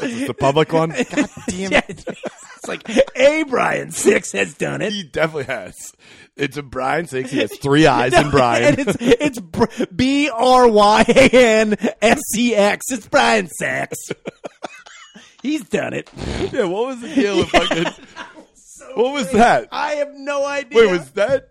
[0.00, 0.90] Is the public one?
[0.90, 1.80] God damn Yeah,
[2.68, 4.92] it's like, hey, Brian Six has done it.
[4.92, 5.74] He definitely has.
[6.36, 7.30] It's a Brian Six.
[7.30, 8.64] He has three eyes in Brian.
[8.64, 12.86] And it's it's B R Y A N S E X.
[12.90, 13.96] It's Brian Six.
[15.42, 16.10] He's done it.
[16.52, 17.86] yeah, what was the deal with fucking?
[18.94, 19.68] What was that?
[19.70, 20.80] I have no idea.
[20.86, 21.50] Wait, was that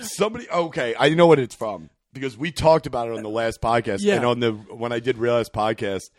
[0.00, 0.48] somebody?
[0.48, 3.98] Okay, I know what it's from because we talked about it on the last podcast,
[4.02, 4.16] Yeah.
[4.16, 6.10] and on the when I did realize podcast,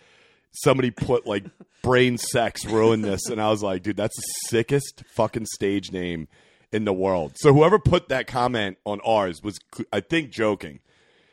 [0.52, 1.46] somebody put like
[1.84, 6.28] brain sex ruined this, and I was like, dude, that's the sickest fucking stage name
[6.72, 7.34] in the world.
[7.38, 9.58] So whoever put that comment on ours was,
[9.92, 10.80] I think, joking.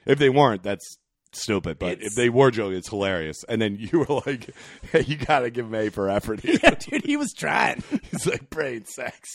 [0.07, 0.85] If they weren't, that's
[1.33, 1.79] stupid.
[1.79, 3.45] But It's- if they were joking, it's hilarious.
[3.49, 4.49] And then you were like,
[4.93, 6.57] hey, "You got to give him A for effort." Here.
[6.63, 7.83] Yeah, dude, he was trying.
[8.11, 9.29] He's like brain sex.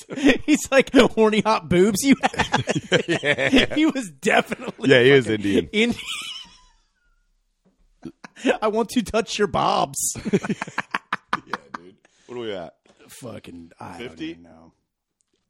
[0.46, 3.74] He's like the horny hot boobs you had.
[3.76, 5.68] He was definitely Yeah, he was Indian.
[5.72, 6.02] Indian.
[8.62, 10.16] I want to touch your bobs.
[10.34, 11.96] yeah, dude.
[12.28, 12.76] What are we at?
[13.08, 14.34] Fucking I 50?
[14.34, 14.74] don't know.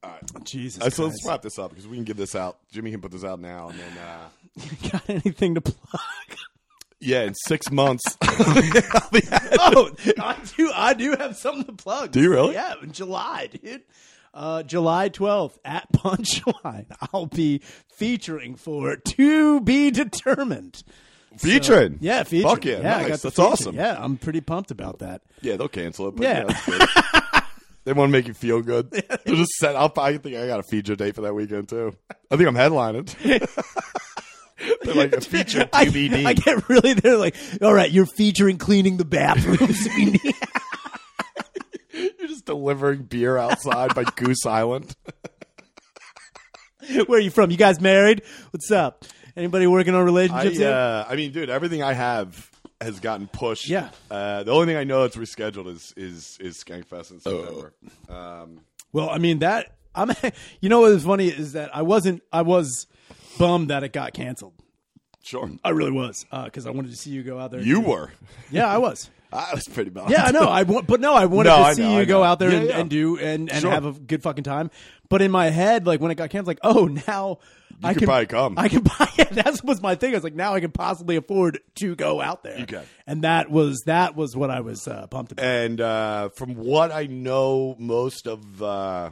[0.02, 0.44] All right.
[0.44, 0.82] Jesus.
[0.82, 2.58] Uh, so let's wrap this up because we can give this out.
[2.72, 4.28] Jimmy can put this out now, and then uh,
[4.90, 6.02] Got anything to plug?
[7.00, 8.02] yeah, in six months.
[8.20, 10.72] oh, I do.
[10.74, 12.10] I do have something to plug.
[12.10, 12.54] Do you really?
[12.54, 13.82] Yeah, in July, dude.
[14.34, 17.60] Uh, July 12th at Punchline, I'll be
[17.94, 20.82] featuring for To Be Determined.
[21.38, 22.54] Featuring, Yeah, featuring.
[22.54, 23.22] Fuck yeah, I nice.
[23.22, 23.42] That's feature.
[23.42, 23.74] awesome.
[23.76, 25.22] Yeah, I'm pretty pumped about that.
[25.40, 26.16] Yeah, they'll cancel it.
[26.16, 26.38] But Yeah.
[26.38, 27.42] yeah, that's good.
[27.84, 28.90] they want to make you feel good.
[28.90, 29.98] They'll just set up.
[29.98, 31.96] I think I got a feature date for that weekend too.
[32.30, 33.08] I think I'm headlining.
[34.82, 36.24] They're like a feature I, TBD.
[36.24, 39.86] I get really, they're like, all right, you're featuring cleaning the bathrooms.
[41.92, 44.94] You're just delivering beer outside by Goose Island.
[47.06, 47.50] Where are you from?
[47.50, 48.22] You guys married?
[48.50, 49.04] What's up?
[49.36, 50.58] Anybody working on I, relationships?
[50.58, 50.72] yet?
[50.72, 53.68] uh, I mean, dude, everything I have has gotten pushed.
[53.68, 53.90] Yeah.
[54.10, 57.72] Uh, the only thing I know that's rescheduled is is is Skankfest in September.
[58.08, 58.60] Um,
[58.92, 60.10] Well, I mean that I'm.
[60.60, 62.22] You know what is funny is that I wasn't.
[62.32, 62.86] I was
[63.38, 64.54] bummed that it got canceled.
[65.22, 65.50] sure.
[65.64, 67.60] I really was because I wanted to see you go out there.
[67.60, 68.12] You do- were.
[68.50, 69.08] Yeah, I was.
[69.32, 70.10] I was pretty bummed.
[70.10, 70.42] Yeah, I know.
[70.46, 72.24] I want, but no, I wanted No, to I see know, you I go know.
[72.24, 72.78] out there Yeah, and, yeah.
[72.80, 73.70] and do and, and Sure.
[73.70, 74.70] have a good fucking time.
[75.08, 77.38] But in my head, like when it got canceled, like oh now
[77.84, 78.54] I could can probably come.
[78.58, 79.08] I can buy.
[79.18, 79.30] it.
[79.30, 80.12] that was my thing.
[80.12, 82.58] I was like now I can possibly afford to go out there.
[82.58, 82.84] You can.
[83.06, 85.44] and that was that was what I was uh, pumped about.
[85.44, 89.10] And uh, from what I know, most of uh,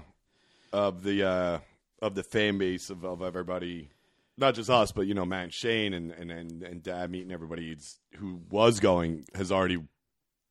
[0.73, 1.59] of the uh,
[2.03, 3.91] of the fan base of, of everybody,
[4.37, 7.33] not just us, but you know, Matt and Shane and and and, and Dad meeting
[7.33, 7.77] everybody
[8.17, 9.79] who was going has already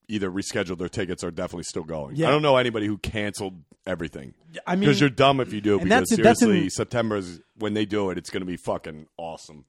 [0.10, 2.16] either rescheduled their tickets or definitely still going.
[2.18, 2.28] Yeah.
[2.28, 4.34] I don't know anybody who canceled everything.
[4.68, 5.78] I mean, Because you're dumb if you do.
[5.78, 8.18] Because that's- that's seriously, in- September is when they do it.
[8.18, 9.66] It's going to be fucking awesome.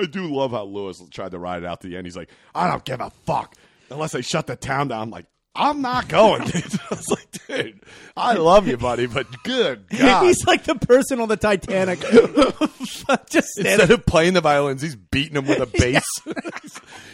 [0.00, 2.06] I do love how Lewis tried to ride it out to the end.
[2.06, 3.56] He's like, I don't give a fuck
[3.90, 5.02] unless they shut the town down.
[5.02, 6.44] I'm like, I'm not going.
[6.44, 6.54] Dude.
[6.90, 7.80] I was like, dude,
[8.16, 10.24] I love you, buddy, but good God.
[10.26, 11.98] He's like the person on the Titanic,
[13.30, 13.58] just.
[13.58, 16.04] Instead of playing the violins, he's beating them with a bass.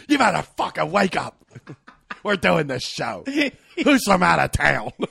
[0.09, 1.37] you better fucking wake up.
[2.23, 3.25] We're doing this show.
[3.83, 4.91] Who's from out of town?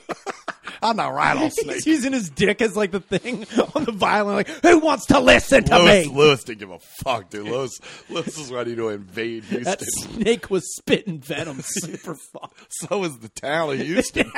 [0.81, 1.75] I'm the rattlesnake.
[1.75, 4.35] He's using his dick as like the thing on the violin.
[4.35, 6.13] Like, who wants to listen to Lewis, me?
[6.13, 7.47] Lewis didn't give a fuck, dude.
[7.47, 9.63] Lewis, Lewis is ready to invade Houston.
[9.63, 12.53] That snake was spitting venom super fast.
[12.69, 14.29] So was the town of Houston.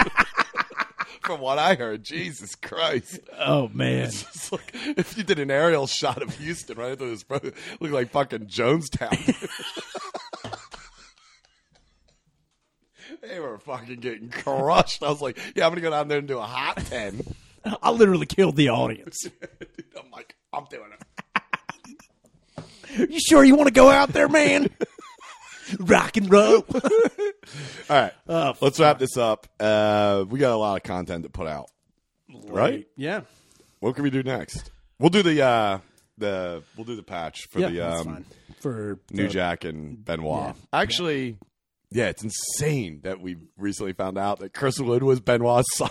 [1.23, 3.19] From what I heard, Jesus Christ.
[3.39, 4.11] Oh man,
[4.51, 8.45] like if you did an aerial shot of Houston right into this, looked like fucking
[8.45, 9.17] Jonestown.
[13.27, 15.03] They were fucking getting crushed.
[15.03, 17.21] I was like, yeah, I'm gonna go down there and do a hot ten.
[17.81, 19.23] I literally killed the audience.
[19.23, 22.61] Dude, I'm like, I'm doing it.
[23.11, 24.69] You sure you want to go out there, man?
[25.79, 26.63] Rock and roll.
[26.73, 26.81] All
[27.89, 29.47] right, Oh, let's wrap this up.
[29.59, 31.69] Uh, we got a lot of content to put out,
[32.47, 32.85] right?
[32.95, 33.21] Yeah.
[33.79, 34.71] What can we do next?
[34.99, 35.79] We'll do the uh,
[36.17, 38.25] the we'll do the patch for Yeah, the um.
[38.61, 40.55] For New the- Jack and Benoit.
[40.55, 40.61] Yeah.
[40.71, 41.37] Actually,
[41.95, 45.89] yeah, it's insane that we recently found out that Chris Wood was Benoit's son.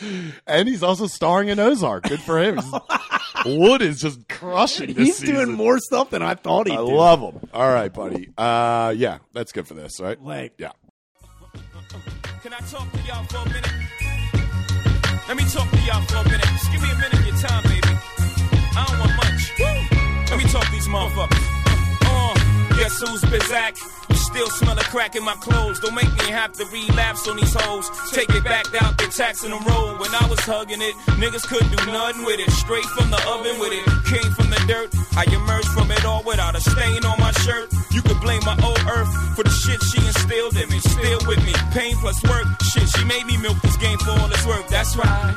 [0.46, 2.04] and he's also starring in Ozark.
[2.04, 2.60] Good for him.
[3.44, 5.34] Wood is just crushing this He's season.
[5.34, 6.82] doing more stuff than I thought he'd I do.
[6.94, 7.48] love him.
[7.52, 8.30] All right, buddy.
[8.38, 10.20] Uh, yeah, that's good for this, right?
[10.22, 10.70] Like- yeah.
[12.42, 13.70] Can I talk to y'all for a minute?
[15.28, 16.40] Let me talk to y'all for a minute.
[16.46, 17.88] Just give me a minute of your time, baby.
[18.76, 19.52] I don't want much.
[20.30, 21.59] Let me talk to these motherfuckers.
[22.80, 23.76] Guess who's Bizak?
[24.08, 25.80] You still smell a crack in my clothes.
[25.80, 27.90] Don't make me have to relapse on these hoes.
[28.10, 30.00] Take it back out, they taxing the road.
[30.00, 32.50] When I was hugging it, niggas couldn't do nothing with it.
[32.52, 33.84] Straight from the oven with it.
[34.08, 34.88] Came from the dirt.
[35.12, 37.68] I emerged from it all without a stain on my shirt.
[37.92, 40.80] You could blame my old earth for the shit she instilled in me.
[40.80, 41.52] Still with me.
[41.76, 42.48] Pain plus work.
[42.72, 44.66] Shit, she made me milk this game for all its work.
[44.68, 45.36] That's right.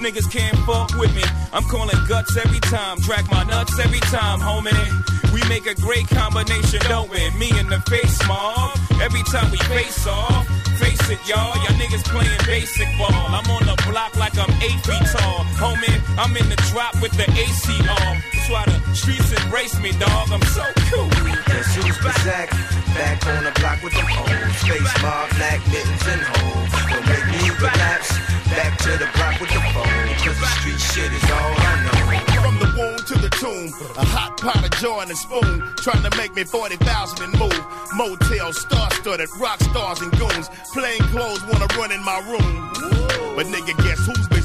[0.00, 1.22] Niggas can't fuck with me.
[1.52, 2.96] I'm calling guts every time.
[3.00, 4.72] Drag my nuts every time, homie.
[5.30, 7.20] We make a great combination, don't we?
[7.36, 8.78] Me in the face, mob.
[9.02, 10.48] Every time we face off.
[10.80, 11.52] Face it, y'all.
[11.52, 13.12] Y'all niggas playing basic ball.
[13.12, 15.44] I'm on the block like I'm eight feet tall.
[15.60, 18.16] Homie, I'm in the drop with the AC on.
[18.32, 20.32] That's why the streets embrace me, dog.
[20.32, 21.12] I'm so cool.
[21.44, 22.48] Guess who's Bazak?
[22.96, 24.62] Back on the block with the hoes.
[24.64, 26.72] Face mob, black mittens and hoes.
[26.88, 28.39] Don't make me relapse.
[28.50, 30.08] Back to the block with the phone.
[30.24, 32.42] Cause the street shit is all I know.
[32.42, 36.02] From the womb to the tomb, A hot pot of joy and a spoon, trying
[36.02, 37.64] to make me 40,000 and move.
[37.94, 40.48] Motel, star-studded, rock stars and goons.
[40.72, 42.70] Plain clothes wanna run in my room.
[43.36, 44.40] But nigga, guess who's been?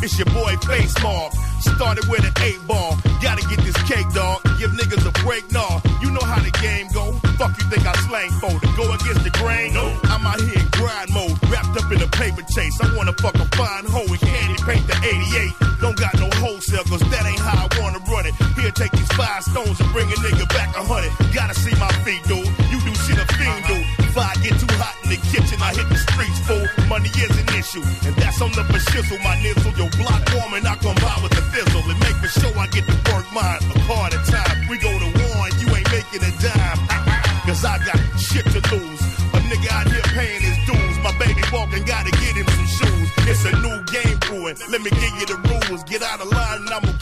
[0.00, 1.32] It's your boy Face Mob.
[1.60, 2.96] Started with an eight ball.
[3.20, 4.42] Gotta get this cake, dog.
[4.58, 5.80] Give niggas a break, nah.
[6.00, 7.12] You know how the game go.
[7.34, 9.74] Fuck you think I slang for to go against the grain?
[9.74, 9.90] No.
[10.04, 12.78] I'm out here in grind mode, wrapped up in a paper chase.
[12.80, 15.80] I wanna fuck a fine hoe and candy paint the 88.
[15.80, 17.68] Don't got no wholesale, cause that ain't how I
[17.98, 18.34] wanna run it.
[18.58, 21.12] Here, take these five stones and bring a nigga back a hundred.
[21.34, 22.46] Gotta see my feet, dude.
[22.70, 23.86] You do shit a fiend dude.
[24.06, 26.66] If I get too hot in the kitchen, I hit the streets full.
[26.88, 29.18] Money is an issue, and that's on the shizzle.
[29.22, 31.82] My nizzle, your block warming, I come by with the fizzle.
[31.88, 33.76] And make for sure I get to work mine a
[34.06, 34.68] at a time.
[34.68, 36.78] We go to war and you ain't making a dime.
[37.48, 39.00] Cause I got shit to lose.
[39.32, 40.96] A nigga out here paying his dues.
[41.00, 43.08] My baby walking, gotta get him some shoes.
[43.24, 44.56] It's a new game brewing.
[44.68, 45.82] Let me give you the rules.
[45.84, 46.92] Get out of line and I'ma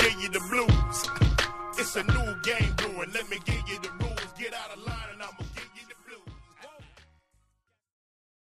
[1.96, 2.75] a new game.